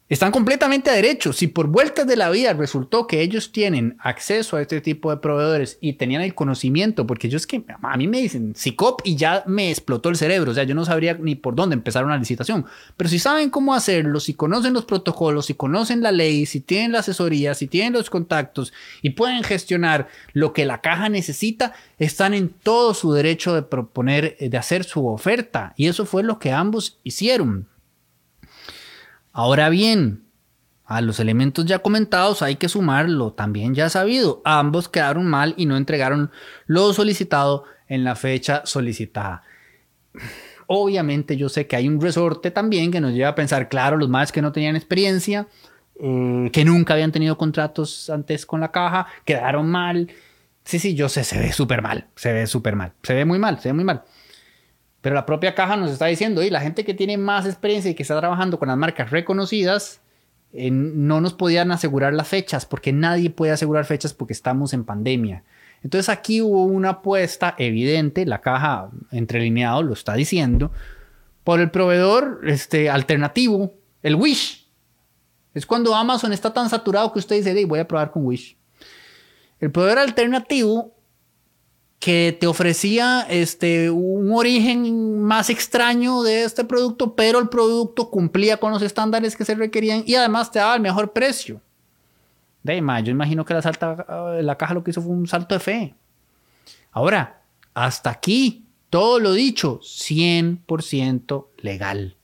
están 0.09 0.33
completamente 0.33 0.91
a 0.91 0.95
derecho. 0.95 1.33
Si 1.33 1.49
por 1.49 1.67
vueltas 1.67 2.07
de 2.07 2.17
la 2.17 2.31
vida 2.31 2.55
resultó 2.55 3.07
que 3.07 3.21
ellos 3.21 3.53
tienen 3.53 3.97
acceso 4.01 4.57
a 4.57 4.63
este 4.63 4.81
tipo 4.81 5.11
de 5.11 5.19
proveedores 5.19 5.77
y 5.81 5.95
tenían 5.95 6.23
el 6.23 6.35
conocimiento, 6.35 7.07
porque 7.07 7.29
es 7.29 7.47
que 7.47 7.63
a 7.83 7.97
mí 7.97 8.09
me 8.09 8.23
dicen 8.23 8.55
SICOP 8.57 9.03
y 9.05 9.17
ya 9.17 9.45
me 9.47 9.71
explotó 9.71 10.09
el 10.09 10.17
cerebro, 10.17 10.53
o 10.53 10.55
sea, 10.55 10.65
yo 10.65 10.75
no 10.75 10.85
sabría 10.85 11.15
ni 11.15 11.35
por 11.35 11.55
dónde 11.55 11.75
empezar 11.75 12.05
una 12.05 12.17
licitación. 12.17 12.65
Pero 12.97 13.11
si 13.11 13.19
saben 13.19 13.51
cómo 13.51 13.75
hacerlo, 13.75 14.19
si 14.21 14.35
conocen 14.35 14.73
los 14.73 14.87
protocolos, 14.87 15.47
si 15.47 15.55
conocen 15.55 16.03
la 16.03 16.13
ley, 16.13 16.47
si 16.47 16.61
tienen 16.61 16.93
la 16.93 17.01
asesoría, 17.01 17.55
si 17.55 17.67
tienen 17.67 17.93
los 17.93 18.09
contactos 18.09 18.73
y 19.03 19.11
pueden 19.11 19.43
gestionar 19.43 20.09
lo 20.33 20.53
que 20.53 20.65
la 20.65 20.81
caja 20.81 21.09
necesita, 21.09 21.75
están 21.99 22.33
en 22.33 22.49
todo 22.49 22.95
su 22.95 23.13
derecho 23.13 23.55
de 23.55 23.63
proponer, 23.63 24.37
de 24.39 24.57
hacer 24.57 24.85
su 24.85 25.07
oferta. 25.07 25.75
Y 25.77 25.87
eso 25.89 26.07
fue 26.07 26.23
lo 26.23 26.39
que 26.39 26.53
ambos 26.53 26.99
hicieron. 27.03 27.69
Ahora 29.39 29.69
bien, 29.69 30.25
a 30.85 31.01
los 31.01 31.21
elementos 31.21 31.65
ya 31.65 31.79
comentados 31.79 32.43
hay 32.43 32.57
que 32.57 32.69
sumar 32.69 33.09
lo 33.09 33.35
también 33.35 33.73
ya 33.73 33.89
sabido. 33.89 34.43
Ambos 34.45 34.89
quedaron 34.89 35.27
mal 35.27 35.55
y 35.57 35.67
no 35.67 35.77
entregaron 35.77 36.33
lo 36.67 36.93
solicitado 36.93 37.63
en 37.87 38.03
la 38.03 38.17
fecha 38.17 38.63
solicitada. 38.65 39.45
Obviamente 40.67 41.37
yo 41.37 41.49
sé 41.49 41.69
que 41.69 41.77
hay 41.77 41.87
un 41.87 42.01
resorte 42.01 42.51
también 42.51 42.91
que 42.91 43.01
nos 43.01 43.13
lleva 43.13 43.29
a 43.29 43.35
pensar, 43.37 43.69
claro, 43.69 43.97
los 43.97 44.09
más 44.09 44.33
que 44.33 44.43
no 44.43 44.51
tenían 44.51 44.75
experiencia, 44.75 45.47
eh, 46.01 46.51
que 46.53 46.65
nunca 46.65 46.95
habían 46.95 47.13
tenido 47.13 47.39
contratos 47.39 48.11
antes 48.11 48.45
con 48.45 48.59
la 48.59 48.73
caja, 48.73 49.07
quedaron 49.25 49.71
mal. 49.71 50.11
Sí, 50.65 50.81
sí, 50.81 50.97
yo 50.97 51.09
sé, 51.09 51.23
se 51.23 51.39
ve 51.39 51.53
súper 51.53 51.81
mal, 51.81 52.09
se 52.17 52.33
ve 52.33 52.49
súper 52.49 52.75
mal, 52.75 52.93
se 53.05 53.15
ve 53.15 53.25
muy 53.25 53.39
mal, 53.39 53.61
se 53.61 53.69
ve 53.69 53.73
muy 53.73 53.85
mal. 53.85 54.03
Pero 55.09 55.17
la 55.17 55.25
propia 55.25 55.55
caja 55.55 55.75
nos 55.75 55.91
está 55.91 56.05
diciendo, 56.05 56.43
y 56.43 56.51
la 56.51 56.61
gente 56.61 56.85
que 56.85 56.93
tiene 56.93 57.17
más 57.17 57.47
experiencia 57.47 57.91
y 57.91 57.95
que 57.95 58.03
está 58.03 58.19
trabajando 58.19 58.59
con 58.59 58.69
las 58.69 58.77
marcas 58.77 59.11
reconocidas, 59.11 60.03
eh, 60.53 60.71
no 60.71 61.23
nos 61.23 61.33
podían 61.33 61.73
asegurar 61.73 62.13
las 62.13 62.29
fechas, 62.29 62.67
porque 62.67 62.93
nadie 62.93 63.31
puede 63.31 63.53
asegurar 63.53 63.87
fechas 63.87 64.13
porque 64.13 64.35
estamos 64.35 64.75
en 64.75 64.85
pandemia. 64.85 65.45
Entonces 65.83 66.11
aquí 66.11 66.43
hubo 66.43 66.63
una 66.65 66.91
apuesta 66.91 67.55
evidente, 67.57 68.27
la 68.27 68.43
caja 68.43 68.91
entrelineado 69.11 69.83
lo 69.83 69.95
está 69.95 70.13
diciendo, 70.13 70.73
por 71.43 71.59
el 71.61 71.71
proveedor 71.71 72.43
este, 72.45 72.91
alternativo, 72.91 73.73
el 74.03 74.15
Wish. 74.15 74.69
Es 75.55 75.65
cuando 75.65 75.95
Amazon 75.95 76.35
está 76.35 76.53
tan 76.53 76.69
saturado 76.69 77.15
que 77.15 77.21
usted 77.21 77.37
dice, 77.37 77.65
voy 77.65 77.79
a 77.79 77.89
probar 77.89 78.11
con 78.11 78.27
Wish. 78.27 78.59
El 79.59 79.71
proveedor 79.71 80.01
alternativo 80.01 80.98
que 81.99 82.37
te 82.39 82.47
ofrecía 82.47 83.27
este, 83.29 83.91
un 83.91 84.31
origen 84.33 85.21
más 85.21 85.51
extraño 85.51 86.23
de 86.23 86.45
este 86.45 86.65
producto, 86.65 87.17
pero 87.17 87.41
el 87.41 87.49
producto 87.49 88.09
cumplía 88.09 88.59
con 88.59 88.73
los 88.73 88.83
estándares 88.83 89.37
que 89.37 89.45
se 89.45 89.55
requerían 89.55 90.05
y 90.07 90.15
además 90.15 90.53
te 90.53 90.61
daba 90.61 90.77
el 90.77 90.81
mejor 90.81 91.13
precio. 91.13 91.61
De 92.63 92.77
yo 92.77 93.11
imagino 93.11 93.45
que 93.45 93.55
la, 93.55 93.63
salta, 93.63 94.41
la 94.41 94.57
caja 94.57 94.75
lo 94.75 94.85
que 94.85 94.91
hizo 94.91 95.03
fue 95.03 95.13
un 95.13 95.27
salto 95.27 95.55
de 95.55 95.61
fe. 95.61 95.95
Ahora, 96.93 97.43
hasta 97.75 98.11
aquí, 98.11 98.67
todo 98.91 99.19
lo 99.19 99.33
dicho, 99.33 99.81
100% 99.81 101.47
legal. 101.59 102.17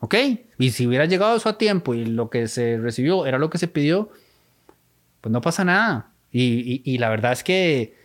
¿Ok? 0.00 0.14
Y 0.58 0.70
si 0.70 0.86
hubiera 0.86 1.06
llegado 1.06 1.36
eso 1.36 1.48
a 1.48 1.58
tiempo 1.58 1.94
y 1.94 2.04
lo 2.04 2.30
que 2.30 2.48
se 2.48 2.78
recibió 2.78 3.26
era 3.26 3.38
lo 3.38 3.50
que 3.50 3.58
se 3.58 3.68
pidió, 3.68 4.10
pues 5.20 5.32
no 5.32 5.40
pasa 5.40 5.64
nada. 5.64 6.10
y 6.32 6.98
la 6.98 7.10
verdad 7.10 7.32
es 7.32 7.44
que 7.44 8.03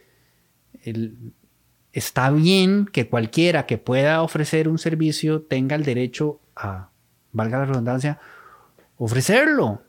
está 1.93 2.29
bien 2.29 2.85
que 2.85 3.09
cualquiera 3.09 3.65
que 3.65 3.77
pueda 3.77 4.21
ofrecer 4.21 4.67
un 4.67 4.77
servicio 4.77 5.41
tenga 5.41 5.75
el 5.75 5.83
derecho 5.83 6.39
a, 6.55 6.89
valga 7.31 7.59
la 7.59 7.65
redundancia, 7.65 8.19
ofrecerlo. 8.97 9.83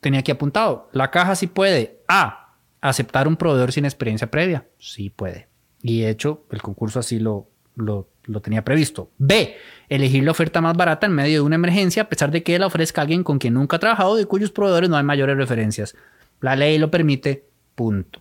Tenía 0.00 0.20
aquí 0.20 0.30
apuntado, 0.30 0.88
la 0.92 1.10
caja 1.10 1.34
sí 1.34 1.48
puede 1.48 2.00
A, 2.06 2.54
aceptar 2.80 3.26
un 3.26 3.36
proveedor 3.36 3.72
sin 3.72 3.84
experiencia 3.84 4.30
previa, 4.30 4.68
sí 4.78 5.10
puede. 5.10 5.48
Y 5.82 6.02
de 6.02 6.10
hecho, 6.10 6.46
el 6.50 6.62
concurso 6.62 7.00
así 7.00 7.18
lo, 7.18 7.48
lo 7.74 8.08
lo 8.28 8.40
tenía 8.40 8.64
previsto. 8.64 9.10
B. 9.18 9.56
Elegir 9.88 10.22
la 10.22 10.30
oferta 10.30 10.60
más 10.60 10.76
barata 10.76 11.06
en 11.06 11.12
medio 11.12 11.38
de 11.38 11.46
una 11.46 11.56
emergencia 11.56 12.02
a 12.02 12.08
pesar 12.08 12.30
de 12.30 12.42
que 12.42 12.58
la 12.58 12.66
ofrezca 12.66 13.00
alguien 13.00 13.24
con 13.24 13.38
quien 13.38 13.54
nunca 13.54 13.76
ha 13.76 13.80
trabajado 13.80 14.20
y 14.20 14.24
cuyos 14.24 14.50
proveedores 14.50 14.90
no 14.90 14.96
hay 14.96 15.04
mayores 15.04 15.36
referencias. 15.36 15.96
La 16.40 16.54
ley 16.54 16.78
lo 16.78 16.90
permite. 16.90 17.44
Punto. 17.74 18.20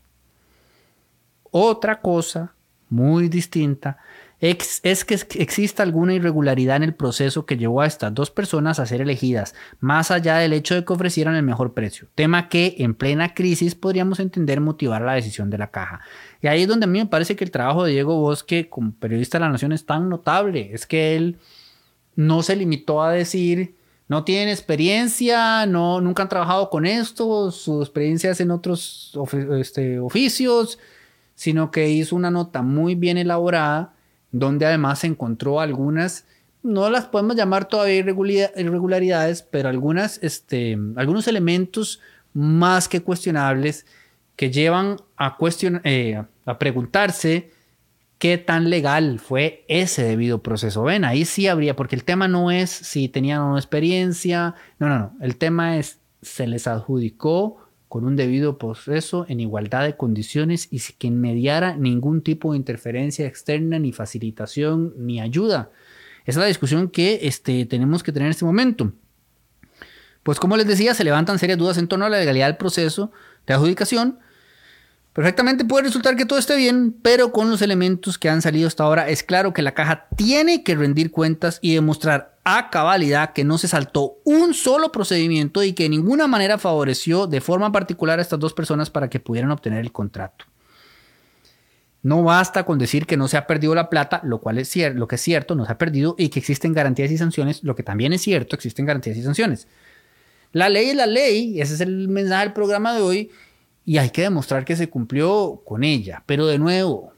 Otra 1.52 2.00
cosa 2.02 2.54
muy 2.90 3.28
distinta 3.28 3.98
es 4.40 5.04
que 5.04 5.16
exista 5.42 5.82
alguna 5.82 6.14
irregularidad 6.14 6.78
en 6.78 6.84
el 6.84 6.94
proceso 6.94 7.48
que 7.48 7.58
llevó 7.58 7.82
a 7.82 7.88
estas 7.88 8.14
dos 8.14 8.30
personas 8.30 8.78
a 8.78 8.86
ser 8.86 9.02
elegidas, 9.02 9.56
más 9.80 10.12
allá 10.12 10.38
del 10.38 10.54
hecho 10.54 10.76
de 10.76 10.86
que 10.86 10.94
ofrecieran 10.94 11.36
el 11.36 11.44
mejor 11.44 11.74
precio, 11.74 12.08
tema 12.14 12.48
que 12.48 12.76
en 12.78 12.94
plena 12.94 13.34
crisis 13.34 13.74
podríamos 13.74 14.20
entender 14.20 14.62
motivar 14.62 15.02
la 15.02 15.14
decisión 15.14 15.50
de 15.50 15.58
la 15.58 15.72
caja. 15.72 16.02
Y 16.42 16.48
ahí 16.48 16.64
es 16.64 16.68
donde 16.68 16.84
a 16.84 16.88
mí 16.88 17.00
me 17.00 17.08
parece 17.08 17.36
que 17.36 17.44
el 17.44 17.52
trabajo 17.52 17.84
de 17.84 17.94
Diego 17.94 18.20
Bosque 18.20 18.70
como 18.70 18.94
periodista 18.94 19.40
de 19.40 19.46
la 19.46 19.52
Nación 19.52 19.72
es 19.72 19.86
tan 19.86 20.08
notable, 20.08 20.70
es 20.72 20.86
que 20.86 21.16
él 21.16 21.38
no 22.16 22.44
se 22.44 22.56
limitó 22.56 23.02
a 23.02 23.12
decir 23.12 23.76
no 24.08 24.24
tienen 24.24 24.50
experiencia, 24.50 25.66
no, 25.66 26.00
nunca 26.00 26.24
han 26.24 26.30
trabajado 26.30 26.70
con 26.70 26.86
esto, 26.86 27.52
su 27.52 27.82
experiencia 27.82 28.32
es 28.32 28.40
en 28.40 28.52
otros 28.52 29.18
este, 29.60 30.00
oficios, 30.00 30.80
sino 31.36 31.72
que 31.72 31.90
hizo 31.90 32.16
una 32.16 32.32
nota 32.32 32.62
muy 32.62 32.96
bien 32.96 33.18
elaborada 33.18 33.97
donde 34.32 34.66
además 34.66 35.00
se 35.00 35.08
encontró 35.08 35.60
algunas, 35.60 36.26
no 36.64 36.90
las 36.90 37.06
podemos 37.06 37.36
llamar 37.36 37.68
todavía 37.68 38.00
irregularidades, 38.00 39.42
pero 39.44 39.70
algunas, 39.70 40.22
este, 40.22 40.78
algunos 40.96 41.28
elementos 41.28 42.02
más 42.34 42.88
que 42.88 43.02
cuestionables 43.02 43.86
que 44.36 44.52
llevan 44.52 44.98
a, 45.18 45.38
eh, 45.84 46.24
a 46.46 46.60
preguntarse 46.60 47.52
qué 48.20 48.38
tan 48.38 48.70
legal 48.70 49.20
fue 49.20 49.66
ese 49.68 50.04
debido 50.04 50.42
proceso. 50.44 50.84
Ven, 50.84 51.06
ahí 51.06 51.26
sí 51.26 51.48
habría, 51.48 51.76
porque 51.76 51.96
el 51.96 52.04
tema 52.04 52.28
no 52.28 52.52
es 52.52 52.70
si 52.70 53.10
tenían 53.10 53.42
una 53.42 53.60
experiencia, 53.60 54.56
no, 54.80 54.90
no, 54.90 55.00
no, 55.00 55.14
el 55.22 55.38
tema 55.38 55.78
es 55.78 56.00
se 56.22 56.48
les 56.48 56.68
adjudicó 56.68 57.67
con 57.88 58.06
un 58.06 58.16
debido 58.16 58.58
proceso 58.58 59.26
en 59.30 59.40
igualdad 59.40 59.84
de 59.84 59.96
condiciones 59.96 60.68
y 60.72 60.80
sin 60.80 61.22
mediara 61.22 61.78
ningún 61.78 62.22
tipo 62.22 62.52
de 62.52 62.58
interferencia 62.58 63.26
externa, 63.26 63.80
ni 63.80 63.94
facilitación, 63.94 64.94
ni 64.98 65.22
ayuda. 65.22 65.72
Esa 66.26 66.40
es 66.40 66.44
la 66.44 66.46
discusión 66.48 66.90
que 66.90 67.20
este, 67.24 67.66
tenemos 67.66 68.04
que 68.04 68.12
tener 68.12 68.28
en 68.28 68.32
este 68.32 68.46
momento. 68.46 68.92
Pues 70.24 70.40
como 70.40 70.58
les 70.58 70.68
decía, 70.68 70.94
se 70.94 71.06
levantan 71.06 71.40
serias 71.40 71.58
dudas 71.58 71.78
en 71.78 71.88
torno 71.88 72.06
a 72.06 72.10
la 72.10 72.20
legalidad 72.20 72.48
del 72.48 72.58
proceso 72.58 73.12
de 73.46 73.54
adjudicación. 73.54 74.20
Perfectamente 75.18 75.66
puede 75.66 75.86
resultar 75.86 76.16
que 76.16 76.28
todo 76.28 76.38
esté 76.38 76.56
bien, 76.56 76.96
pero 77.02 77.32
con 77.32 77.50
los 77.50 77.64
elementos 77.64 78.20
que 78.20 78.30
han 78.30 78.44
salido 78.44 78.68
hasta 78.68 78.84
ahora 78.84 79.10
es 79.10 79.24
claro 79.24 79.52
que 79.52 79.64
la 79.64 79.74
caja 79.74 80.06
tiene 80.16 80.64
que 80.64 80.76
rendir 80.76 81.10
cuentas 81.10 81.58
y 81.60 81.74
demostrar 81.74 82.38
a 82.44 82.70
cabalidad 82.70 83.34
que 83.34 83.44
no 83.44 83.58
se 83.58 83.68
saltó 83.68 84.20
un 84.26 84.54
solo 84.54 84.92
procedimiento 84.92 85.64
y 85.64 85.74
que 85.74 85.86
de 85.86 85.90
ninguna 85.90 86.28
manera 86.28 86.60
favoreció 86.60 87.26
de 87.26 87.42
forma 87.42 87.72
particular 87.72 88.20
a 88.20 88.22
estas 88.22 88.38
dos 88.40 88.54
personas 88.54 88.92
para 88.92 89.10
que 89.10 89.20
pudieran 89.20 89.50
obtener 89.50 89.80
el 89.80 89.92
contrato. 89.92 90.46
No 92.04 92.22
basta 92.22 92.64
con 92.64 92.78
decir 92.78 93.08
que 93.08 93.18
no 93.18 93.28
se 93.28 93.38
ha 93.38 93.48
perdido 93.48 93.74
la 93.74 93.90
plata, 93.90 94.22
lo 94.24 94.40
cual 94.40 94.60
es 94.60 94.70
cierto, 94.70 95.00
lo 95.00 95.08
que 95.08 95.16
es 95.16 95.22
cierto, 95.22 95.56
no 95.56 95.66
se 95.66 95.72
ha 95.72 95.80
perdido 95.80 96.14
y 96.20 96.30
que 96.30 96.38
existen 96.38 96.74
garantías 96.74 97.10
y 97.10 97.18
sanciones, 97.18 97.64
lo 97.64 97.76
que 97.76 97.82
también 97.82 98.14
es 98.14 98.22
cierto, 98.22 98.56
existen 98.56 98.86
garantías 98.86 99.18
y 99.18 99.24
sanciones. 99.24 99.68
La 100.52 100.70
ley 100.70 100.90
es 100.90 100.96
la 100.96 101.08
ley, 101.08 101.60
ese 101.60 101.74
es 101.74 101.82
el 101.82 102.08
mensaje 102.08 102.44
del 102.44 102.54
programa 102.54 102.94
de 102.94 103.02
hoy 103.02 103.32
y 103.88 104.00
hay 104.00 104.10
que 104.10 104.24
demostrar 104.24 104.66
que 104.66 104.76
se 104.76 104.90
cumplió 104.90 105.62
con 105.66 105.86
ella, 105.86 106.22
pero 106.26 106.46
de 106.46 106.60
nuevo, 106.60 107.14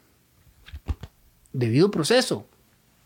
debido 1.51 1.89
proceso 1.89 2.45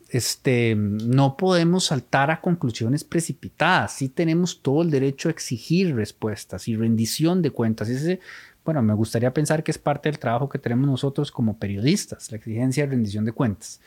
este, 0.09 0.75
no 0.75 1.37
podemos 1.37 1.85
saltar 1.85 2.29
a 2.29 2.41
conclusiones 2.41 3.05
precipitadas. 3.05 3.93
Sí 3.93 4.09
tenemos 4.09 4.61
todo 4.61 4.81
el 4.81 4.91
derecho 4.91 5.29
a 5.29 5.31
exigir 5.31 5.95
respuestas 5.95 6.67
y 6.67 6.75
rendición 6.75 7.41
de 7.41 7.51
cuentas. 7.51 7.87
Ese, 7.87 8.19
bueno, 8.65 8.83
me 8.83 8.93
gustaría 8.93 9.33
pensar 9.33 9.63
que 9.63 9.71
es 9.71 9.77
parte 9.77 10.09
del 10.09 10.19
trabajo 10.19 10.49
que 10.49 10.59
tenemos 10.59 10.85
nosotros 10.85 11.31
como 11.31 11.57
periodistas, 11.57 12.31
la 12.31 12.37
exigencia 12.37 12.83
de 12.83 12.91
rendición 12.91 13.23
de 13.23 13.31
cuentas. 13.31 13.79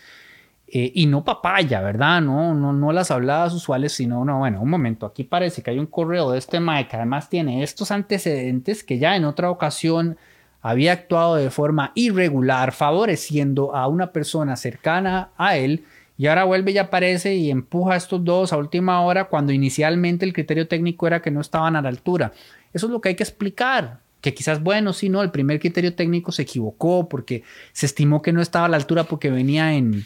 Eh, 0.68 0.90
y 0.94 1.06
no 1.06 1.24
papaya, 1.24 1.80
¿verdad? 1.80 2.20
No, 2.20 2.52
no, 2.52 2.72
no 2.72 2.92
las 2.92 3.12
habladas 3.12 3.54
usuales, 3.54 3.92
sino, 3.92 4.24
no, 4.24 4.38
bueno, 4.38 4.60
un 4.60 4.68
momento, 4.68 5.06
aquí 5.06 5.22
parece 5.22 5.62
que 5.62 5.70
hay 5.70 5.78
un 5.78 5.86
correo 5.86 6.32
de 6.32 6.38
este 6.38 6.58
Mike 6.58 6.88
que 6.90 6.96
además 6.96 7.28
tiene 7.28 7.62
estos 7.62 7.92
antecedentes 7.92 8.82
que 8.82 8.98
ya 8.98 9.14
en 9.14 9.24
otra 9.24 9.48
ocasión 9.50 10.16
había 10.62 10.92
actuado 10.92 11.36
de 11.36 11.50
forma 11.50 11.92
irregular, 11.94 12.72
favoreciendo 12.72 13.76
a 13.76 13.86
una 13.86 14.10
persona 14.10 14.56
cercana 14.56 15.30
a 15.36 15.56
él 15.56 15.84
y 16.18 16.26
ahora 16.26 16.44
vuelve 16.44 16.72
y 16.72 16.78
aparece 16.78 17.36
y 17.36 17.50
empuja 17.50 17.94
a 17.94 17.96
estos 17.96 18.24
dos 18.24 18.52
a 18.52 18.56
última 18.56 19.00
hora 19.02 19.26
cuando 19.26 19.52
inicialmente 19.52 20.24
el 20.24 20.32
criterio 20.32 20.66
técnico 20.66 21.06
era 21.06 21.22
que 21.22 21.30
no 21.30 21.40
estaban 21.40 21.76
a 21.76 21.82
la 21.82 21.88
altura. 21.88 22.32
Eso 22.72 22.86
es 22.86 22.92
lo 22.92 23.00
que 23.00 23.10
hay 23.10 23.14
que 23.14 23.22
explicar. 23.22 24.00
Que 24.20 24.34
quizás, 24.34 24.62
bueno, 24.62 24.92
si 24.92 25.08
no, 25.08 25.22
el 25.22 25.30
primer 25.30 25.60
criterio 25.60 25.94
técnico 25.94 26.32
se 26.32 26.42
equivocó 26.42 27.08
porque 27.08 27.44
se 27.72 27.86
estimó 27.86 28.22
que 28.22 28.32
no 28.32 28.40
estaba 28.40 28.64
a 28.66 28.68
la 28.68 28.76
altura 28.76 29.04
porque 29.04 29.30
venía 29.30 29.74
en, 29.74 30.04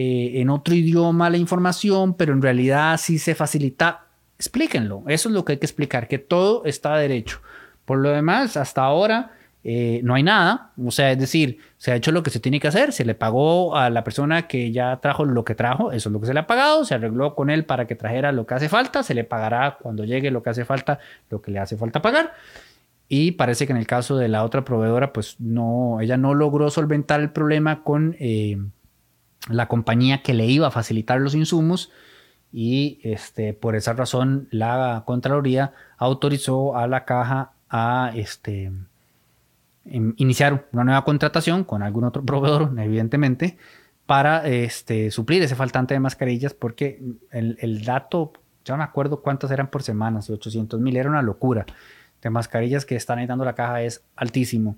eh, 0.00 0.40
en 0.40 0.48
otro 0.48 0.76
idioma 0.76 1.28
la 1.28 1.38
información, 1.38 2.14
pero 2.14 2.32
en 2.32 2.40
realidad 2.40 2.96
sí 2.98 3.18
se 3.18 3.34
facilita. 3.34 4.04
Explíquenlo. 4.36 5.02
Eso 5.08 5.28
es 5.28 5.34
lo 5.34 5.44
que 5.44 5.54
hay 5.54 5.58
que 5.58 5.66
explicar, 5.66 6.06
que 6.06 6.18
todo 6.18 6.64
está 6.66 6.96
derecho. 6.96 7.40
Por 7.84 7.98
lo 7.98 8.10
demás, 8.10 8.56
hasta 8.56 8.82
ahora 8.84 9.32
eh, 9.64 10.00
no 10.04 10.14
hay 10.14 10.22
nada, 10.22 10.70
o 10.80 10.92
sea, 10.92 11.10
es 11.10 11.18
decir, 11.18 11.58
se 11.78 11.90
ha 11.90 11.96
hecho 11.96 12.12
lo 12.12 12.22
que 12.22 12.30
se 12.30 12.38
tiene 12.38 12.60
que 12.60 12.68
hacer, 12.68 12.92
se 12.92 13.04
le 13.04 13.16
pagó 13.16 13.76
a 13.76 13.90
la 13.90 14.04
persona 14.04 14.46
que 14.46 14.70
ya 14.70 14.98
trajo 14.98 15.24
lo 15.24 15.44
que 15.44 15.56
trajo, 15.56 15.90
eso 15.90 16.08
es 16.08 16.12
lo 16.12 16.20
que 16.20 16.28
se 16.28 16.34
le 16.34 16.38
ha 16.38 16.46
pagado, 16.46 16.84
se 16.84 16.94
arregló 16.94 17.34
con 17.34 17.50
él 17.50 17.64
para 17.64 17.88
que 17.88 17.96
trajera 17.96 18.30
lo 18.30 18.46
que 18.46 18.54
hace 18.54 18.68
falta, 18.68 19.02
se 19.02 19.14
le 19.14 19.24
pagará 19.24 19.78
cuando 19.82 20.04
llegue 20.04 20.30
lo 20.30 20.44
que 20.44 20.50
hace 20.50 20.64
falta, 20.64 21.00
lo 21.28 21.42
que 21.42 21.50
le 21.50 21.58
hace 21.58 21.76
falta 21.76 22.00
pagar. 22.00 22.34
Y 23.08 23.32
parece 23.32 23.66
que 23.66 23.72
en 23.72 23.78
el 23.78 23.86
caso 23.88 24.16
de 24.16 24.28
la 24.28 24.44
otra 24.44 24.64
proveedora, 24.64 25.12
pues 25.12 25.40
no, 25.40 26.00
ella 26.00 26.16
no 26.16 26.34
logró 26.34 26.70
solventar 26.70 27.20
el 27.20 27.30
problema 27.30 27.82
con 27.82 28.14
eh, 28.20 28.58
la 29.48 29.68
compañía 29.68 30.22
que 30.22 30.34
le 30.34 30.46
iba 30.46 30.66
a 30.66 30.70
facilitar 30.70 31.20
los 31.20 31.34
insumos 31.34 31.90
y 32.52 33.00
este, 33.02 33.52
por 33.52 33.76
esa 33.76 33.92
razón 33.92 34.48
la 34.50 35.02
Contraloría 35.06 35.72
autorizó 35.96 36.76
a 36.76 36.86
la 36.86 37.04
caja 37.04 37.52
a 37.68 38.12
este, 38.14 38.72
iniciar 39.84 40.68
una 40.72 40.84
nueva 40.84 41.04
contratación 41.04 41.64
con 41.64 41.82
algún 41.82 42.04
otro 42.04 42.22
proveedor, 42.26 42.72
evidentemente, 42.78 43.58
para 44.06 44.46
este, 44.46 45.10
suplir 45.10 45.42
ese 45.42 45.54
faltante 45.54 45.94
de 45.94 46.00
mascarillas, 46.00 46.54
porque 46.54 47.02
el, 47.30 47.84
dato, 47.84 48.32
ya 48.64 48.74
no 48.74 48.78
me 48.78 48.84
acuerdo 48.84 49.20
cuántas 49.20 49.50
eran 49.50 49.70
por 49.70 49.82
semana, 49.82 50.20
800 50.26 50.80
mil, 50.80 50.96
era 50.96 51.10
una 51.10 51.22
locura 51.22 51.66
de 52.22 52.30
mascarillas 52.30 52.84
que 52.84 52.96
están 52.96 53.18
editando 53.18 53.44
la 53.44 53.54
caja 53.54 53.82
es 53.82 54.02
altísimo. 54.16 54.76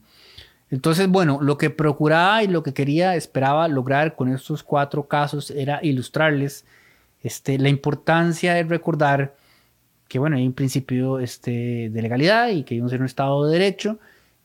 Entonces, 0.70 1.08
bueno, 1.08 1.40
lo 1.42 1.58
que 1.58 1.70
procuraba 1.70 2.42
y 2.42 2.48
lo 2.48 2.62
que 2.62 2.72
quería, 2.72 3.16
esperaba 3.16 3.66
lograr 3.68 4.14
con 4.14 4.32
estos 4.32 4.62
cuatro 4.62 5.08
casos 5.08 5.50
era 5.50 5.80
ilustrarles 5.82 6.64
este, 7.22 7.58
la 7.58 7.68
importancia 7.68 8.54
de 8.54 8.62
recordar 8.62 9.34
que, 10.08 10.18
bueno, 10.18 10.36
hay 10.36 10.46
un 10.46 10.52
principio 10.52 11.18
este, 11.18 11.90
de 11.90 12.02
legalidad 12.02 12.48
y 12.48 12.62
que 12.64 12.74
vivimos 12.74 12.92
en 12.92 13.00
un 13.00 13.06
Estado 13.06 13.46
de 13.46 13.52
Derecho 13.58 13.98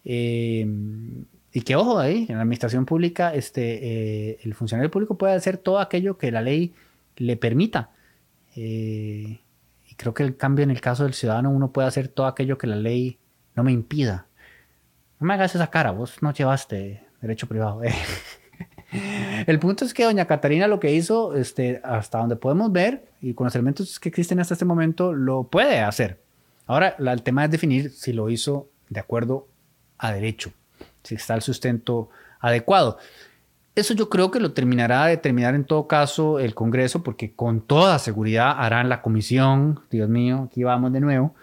Em, 0.05 1.25
y 1.51 1.61
que 1.61 1.75
ojo 1.75 1.97
ahí, 1.97 2.27
en 2.29 2.35
la 2.35 2.41
administración 2.41 2.85
pública, 2.85 3.33
este, 3.33 4.31
eh, 4.31 4.39
el 4.43 4.53
funcionario 4.53 4.91
público 4.91 5.17
puede 5.17 5.33
hacer 5.33 5.57
todo 5.57 5.79
aquello 5.79 6.17
que 6.17 6.31
la 6.31 6.41
ley 6.41 6.73
le 7.17 7.37
permita. 7.37 7.91
Eh, 8.55 9.41
y 9.89 9.95
creo 9.95 10.13
que 10.13 10.23
el 10.23 10.37
cambio 10.37 10.63
en 10.63 10.71
el 10.71 10.81
caso 10.81 11.03
del 11.03 11.13
ciudadano, 11.13 11.49
uno 11.49 11.71
puede 11.71 11.87
hacer 11.87 12.07
todo 12.07 12.27
aquello 12.27 12.57
que 12.57 12.67
la 12.67 12.75
ley 12.75 13.17
no 13.55 13.63
me 13.63 13.71
impida. 13.71 14.27
Me 15.25 15.33
hagas 15.33 15.55
esa 15.55 15.71
cara, 15.71 15.89
vos 15.89 16.21
no 16.21 16.31
llevaste 16.31 17.03
derecho 17.19 17.47
privado. 17.47 17.83
Eh. 17.83 17.95
El 19.47 19.57
punto 19.57 19.83
es 19.83 19.91
que 19.91 20.03
doña 20.03 20.25
Catarina 20.25 20.67
lo 20.67 20.79
que 20.79 20.93
hizo, 20.93 21.35
este, 21.35 21.81
hasta 21.83 22.19
donde 22.19 22.35
podemos 22.35 22.71
ver, 22.71 23.07
y 23.21 23.33
con 23.33 23.45
los 23.45 23.55
elementos 23.55 23.99
que 23.99 24.09
existen 24.09 24.39
hasta 24.39 24.53
este 24.53 24.65
momento, 24.65 25.13
lo 25.13 25.45
puede 25.45 25.79
hacer. 25.79 26.21
Ahora, 26.67 26.95
el 26.99 27.23
tema 27.23 27.43
es 27.43 27.49
definir 27.49 27.89
si 27.89 28.13
lo 28.13 28.29
hizo 28.29 28.69
de 28.89 28.99
acuerdo 28.99 29.47
a 29.97 30.13
derecho, 30.13 30.51
si 31.01 31.15
está 31.15 31.33
el 31.33 31.41
sustento 31.41 32.09
adecuado. 32.39 32.99
Eso 33.73 33.95
yo 33.95 34.09
creo 34.09 34.29
que 34.29 34.39
lo 34.39 34.53
terminará 34.53 35.05
de 35.05 35.11
determinar 35.11 35.55
en 35.55 35.65
todo 35.65 35.87
caso 35.87 36.37
el 36.37 36.53
Congreso, 36.53 37.01
porque 37.01 37.33
con 37.33 37.61
toda 37.61 37.97
seguridad 37.97 38.55
harán 38.59 38.89
la 38.89 39.01
comisión, 39.01 39.79
Dios 39.89 40.07
mío, 40.07 40.49
aquí 40.51 40.63
vamos 40.63 40.93
de 40.93 40.99
nuevo, 40.99 41.33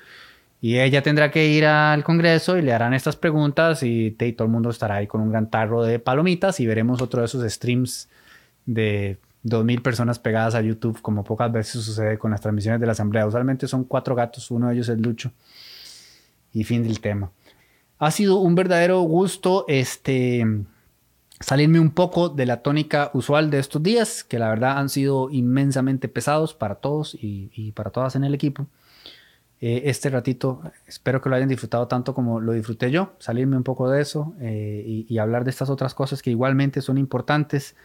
y 0.62 0.78
ella 0.78 1.02
tendrá 1.02 1.32
que 1.32 1.48
ir 1.48 1.66
al 1.66 2.04
Congreso 2.04 2.56
y 2.56 2.62
le 2.62 2.72
harán 2.72 2.94
estas 2.94 3.16
preguntas 3.16 3.82
y, 3.82 4.12
todo 4.12 4.46
el 4.46 4.52
mundo 4.52 4.70
estará 4.70 4.94
ahí 4.94 5.08
con 5.08 5.20
un 5.20 5.30
gran 5.30 5.50
tarro 5.50 5.82
de 5.82 5.98
palomitas 5.98 6.60
y 6.60 6.66
veremos 6.66 7.02
otro 7.02 7.20
de 7.20 7.26
esos 7.26 7.42
streams 7.52 8.08
de 8.64 9.18
2.000 9.44 9.82
personas 9.82 10.20
pegadas 10.20 10.54
a 10.54 10.60
YouTube, 10.60 11.02
como 11.02 11.24
pocas 11.24 11.50
veces 11.50 11.82
sucede 11.82 12.16
con 12.16 12.30
las 12.30 12.40
transmisiones 12.40 12.80
de 12.80 12.86
la 12.86 12.92
Asamblea. 12.92 13.26
Usualmente 13.26 13.66
son 13.66 13.82
cuatro 13.82 14.14
gatos, 14.14 14.52
uno 14.52 14.68
de 14.68 14.74
ellos 14.74 14.88
es 14.88 15.00
Lucho. 15.00 15.32
Y 16.52 16.62
fin 16.62 16.84
del 16.84 17.00
tema. 17.00 17.32
Ha 17.98 18.12
sido 18.12 18.36
un 18.36 18.54
verdadero 18.54 19.00
gusto 19.00 19.64
este, 19.66 20.46
salirme 21.40 21.80
un 21.80 21.90
poco 21.90 22.28
de 22.28 22.46
la 22.46 22.62
tónica 22.62 23.10
usual 23.14 23.50
de 23.50 23.58
estos 23.58 23.82
días, 23.82 24.22
que 24.22 24.38
la 24.38 24.48
verdad 24.48 24.78
han 24.78 24.90
sido 24.90 25.28
inmensamente 25.28 26.06
pesados 26.06 26.54
para 26.54 26.76
todos 26.76 27.16
y, 27.20 27.72
para 27.72 27.90
todas 27.90 28.14
en 28.14 28.22
el 28.22 28.32
equipo. 28.32 28.68
Eh, 29.62 29.82
este 29.88 30.10
ratito 30.10 30.60
espero 30.86 31.22
que 31.22 31.30
lo 31.30 31.36
hayan 31.36 31.48
disfrutado 31.48 31.88
tanto 31.88 32.14
como 32.14 32.40
lo 32.40 32.52
disfruté 32.52 32.90
yo, 32.90 33.14
salirme 33.18 33.56
un 33.56 33.62
poco 33.62 33.88
de 33.88 34.02
eso 34.02 34.34
eh, 34.40 34.82
y, 34.84 35.06
y, 35.08 35.18
hablar 35.18 35.44
de 35.44 35.50
estas 35.50 35.70
otras 35.70 35.94
cosas 35.94 36.20
que 36.20 36.30
igualmente 36.30 36.82
son 36.82 36.98
importantes 36.98 37.76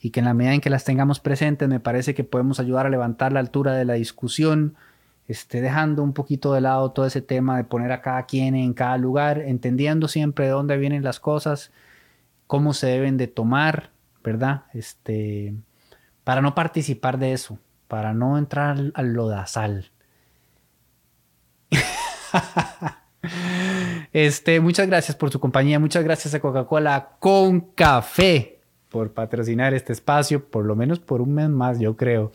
y 0.00 0.10
que 0.10 0.20
en 0.20 0.26
la 0.26 0.34
medida 0.34 0.54
en 0.54 0.60
que 0.60 0.70
las 0.70 0.84
tengamos 0.84 1.20
presentes 1.20 1.68
me 1.68 1.80
parece 1.80 2.14
que 2.14 2.24
podemos 2.24 2.60
ayudar 2.60 2.86
a 2.86 2.90
levantar 2.90 3.32
la 3.32 3.40
altura 3.40 3.74
de 3.74 3.84
la 3.84 3.94
discusión 3.94 4.74
esté 5.28 5.60
dejando 5.60 6.02
un 6.02 6.14
poquito 6.14 6.54
de 6.54 6.62
lado 6.62 6.90
todo 6.92 7.06
ese 7.06 7.20
tema 7.20 7.56
de 7.58 7.64
poner 7.64 7.92
a 7.92 8.00
cada 8.00 8.24
quien 8.24 8.54
en 8.54 8.72
cada 8.72 8.96
lugar, 8.96 9.40
entendiendo 9.40 10.08
siempre 10.08 10.46
de 10.46 10.52
dónde 10.52 10.78
vienen 10.78 11.04
las 11.04 11.20
cosas, 11.20 11.70
cómo 12.46 12.72
se 12.72 12.86
deben 12.86 13.18
de 13.18 13.28
tomar, 13.28 13.90
¿verdad? 14.24 14.64
Este, 14.72 15.54
para 16.24 16.40
no 16.40 16.54
participar 16.54 17.18
de 17.18 17.34
eso, 17.34 17.58
para 17.88 18.14
no 18.14 18.38
entrar 18.38 18.78
al 18.94 19.12
lodazal. 19.12 19.90
este, 24.12 24.60
muchas 24.60 24.86
gracias 24.86 25.16
por 25.16 25.30
su 25.30 25.40
compañía, 25.40 25.78
muchas 25.78 26.04
gracias 26.04 26.34
a 26.34 26.40
Coca-Cola 26.40 27.16
con 27.18 27.60
café 27.60 28.58
por 28.88 29.12
patrocinar 29.12 29.74
este 29.74 29.92
espacio, 29.92 30.48
por 30.48 30.64
lo 30.64 30.74
menos 30.74 30.98
por 30.98 31.20
un 31.20 31.34
mes 31.34 31.48
más, 31.48 31.78
yo 31.78 31.96
creo. 31.96 32.32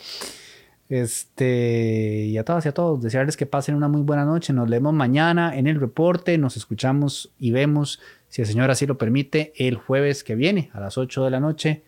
Este, 0.89 2.25
y 2.27 2.37
a 2.37 2.43
todas 2.43 2.65
y 2.65 2.69
a 2.69 2.73
todos, 2.73 3.01
desearles 3.01 3.37
que 3.37 3.45
pasen 3.45 3.73
una 3.75 3.87
muy 3.87 4.01
buena 4.01 4.25
noche. 4.25 4.53
Nos 4.53 4.69
leemos 4.69 4.93
mañana 4.93 5.57
en 5.57 5.65
el 5.67 5.79
reporte, 5.79 6.37
nos 6.37 6.57
escuchamos 6.57 7.33
y 7.39 7.51
vemos, 7.51 7.99
si 8.29 8.41
el 8.41 8.47
Señor 8.47 8.69
así 8.69 8.85
lo 8.85 8.97
permite, 8.97 9.53
el 9.55 9.75
jueves 9.75 10.23
que 10.23 10.35
viene 10.35 10.69
a 10.73 10.79
las 10.79 10.97
8 10.97 11.23
de 11.23 11.31
la 11.31 11.39
noche. 11.39 11.83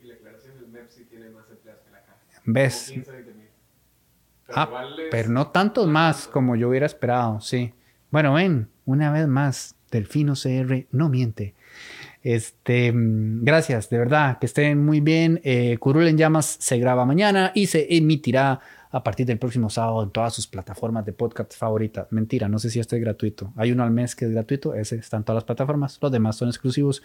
Y 0.00 0.06
la 0.06 0.14
aclaración 0.14 0.56
del 0.56 0.68
MEP 0.68 0.90
sí 0.90 1.04
tiene 1.04 1.30
más 1.30 1.44
empleados 1.50 1.82
que 1.84 1.90
la 1.92 2.00
caja. 2.00 2.18
¿Ves? 2.44 2.92
Ah, 4.54 4.68
pero 5.10 5.28
no 5.30 5.48
tantos 5.48 5.86
más 5.86 6.26
como 6.26 6.56
yo 6.56 6.68
hubiera 6.68 6.86
esperado, 6.86 7.40
sí. 7.40 7.72
Bueno, 8.10 8.34
ven, 8.34 8.68
una 8.84 9.12
vez 9.12 9.28
más, 9.28 9.76
Delfino 9.90 10.34
CR 10.34 10.86
no 10.90 11.08
miente. 11.08 11.54
Este, 12.22 12.92
mm, 12.92 13.44
gracias, 13.44 13.88
de 13.88 13.98
verdad, 13.98 14.38
que 14.38 14.46
estén 14.46 14.84
muy 14.84 15.00
bien. 15.00 15.40
Eh, 15.44 15.76
Curul 15.78 16.06
en 16.06 16.18
Llamas 16.18 16.56
se 16.60 16.78
graba 16.78 17.06
mañana 17.06 17.52
y 17.54 17.66
se 17.66 17.96
emitirá 17.96 18.60
a 18.90 19.04
partir 19.04 19.26
del 19.26 19.38
próximo 19.38 19.70
sábado 19.70 20.02
en 20.02 20.10
todas 20.10 20.34
sus 20.34 20.46
plataformas 20.46 21.04
de 21.06 21.12
podcast 21.12 21.54
favoritas. 21.56 22.08
Mentira, 22.10 22.48
no 22.48 22.58
sé 22.58 22.70
si 22.70 22.80
este 22.80 22.96
es 22.96 23.02
gratuito. 23.02 23.52
Hay 23.56 23.72
uno 23.72 23.84
al 23.84 23.90
mes 23.90 24.16
que 24.16 24.24
es 24.24 24.32
gratuito, 24.32 24.74
ese 24.74 24.96
está 24.96 25.16
en 25.16 25.24
todas 25.24 25.36
las 25.36 25.44
plataformas. 25.44 25.98
Los 26.00 26.12
demás 26.12 26.36
son 26.36 26.48
exclusivos 26.48 27.02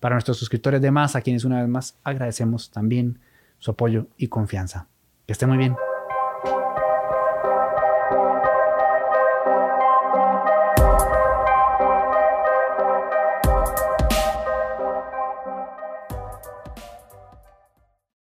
para 0.00 0.16
nuestros 0.16 0.36
suscriptores 0.36 0.82
de 0.82 0.90
más, 0.90 1.14
a 1.14 1.20
quienes 1.20 1.44
una 1.44 1.60
vez 1.60 1.68
más 1.68 1.96
agradecemos 2.02 2.70
también 2.70 3.20
su 3.58 3.70
apoyo 3.70 4.08
y 4.16 4.26
confianza. 4.26 4.88
Que 5.26 5.32
estén 5.32 5.48
muy 5.48 5.58
bien. 5.58 5.76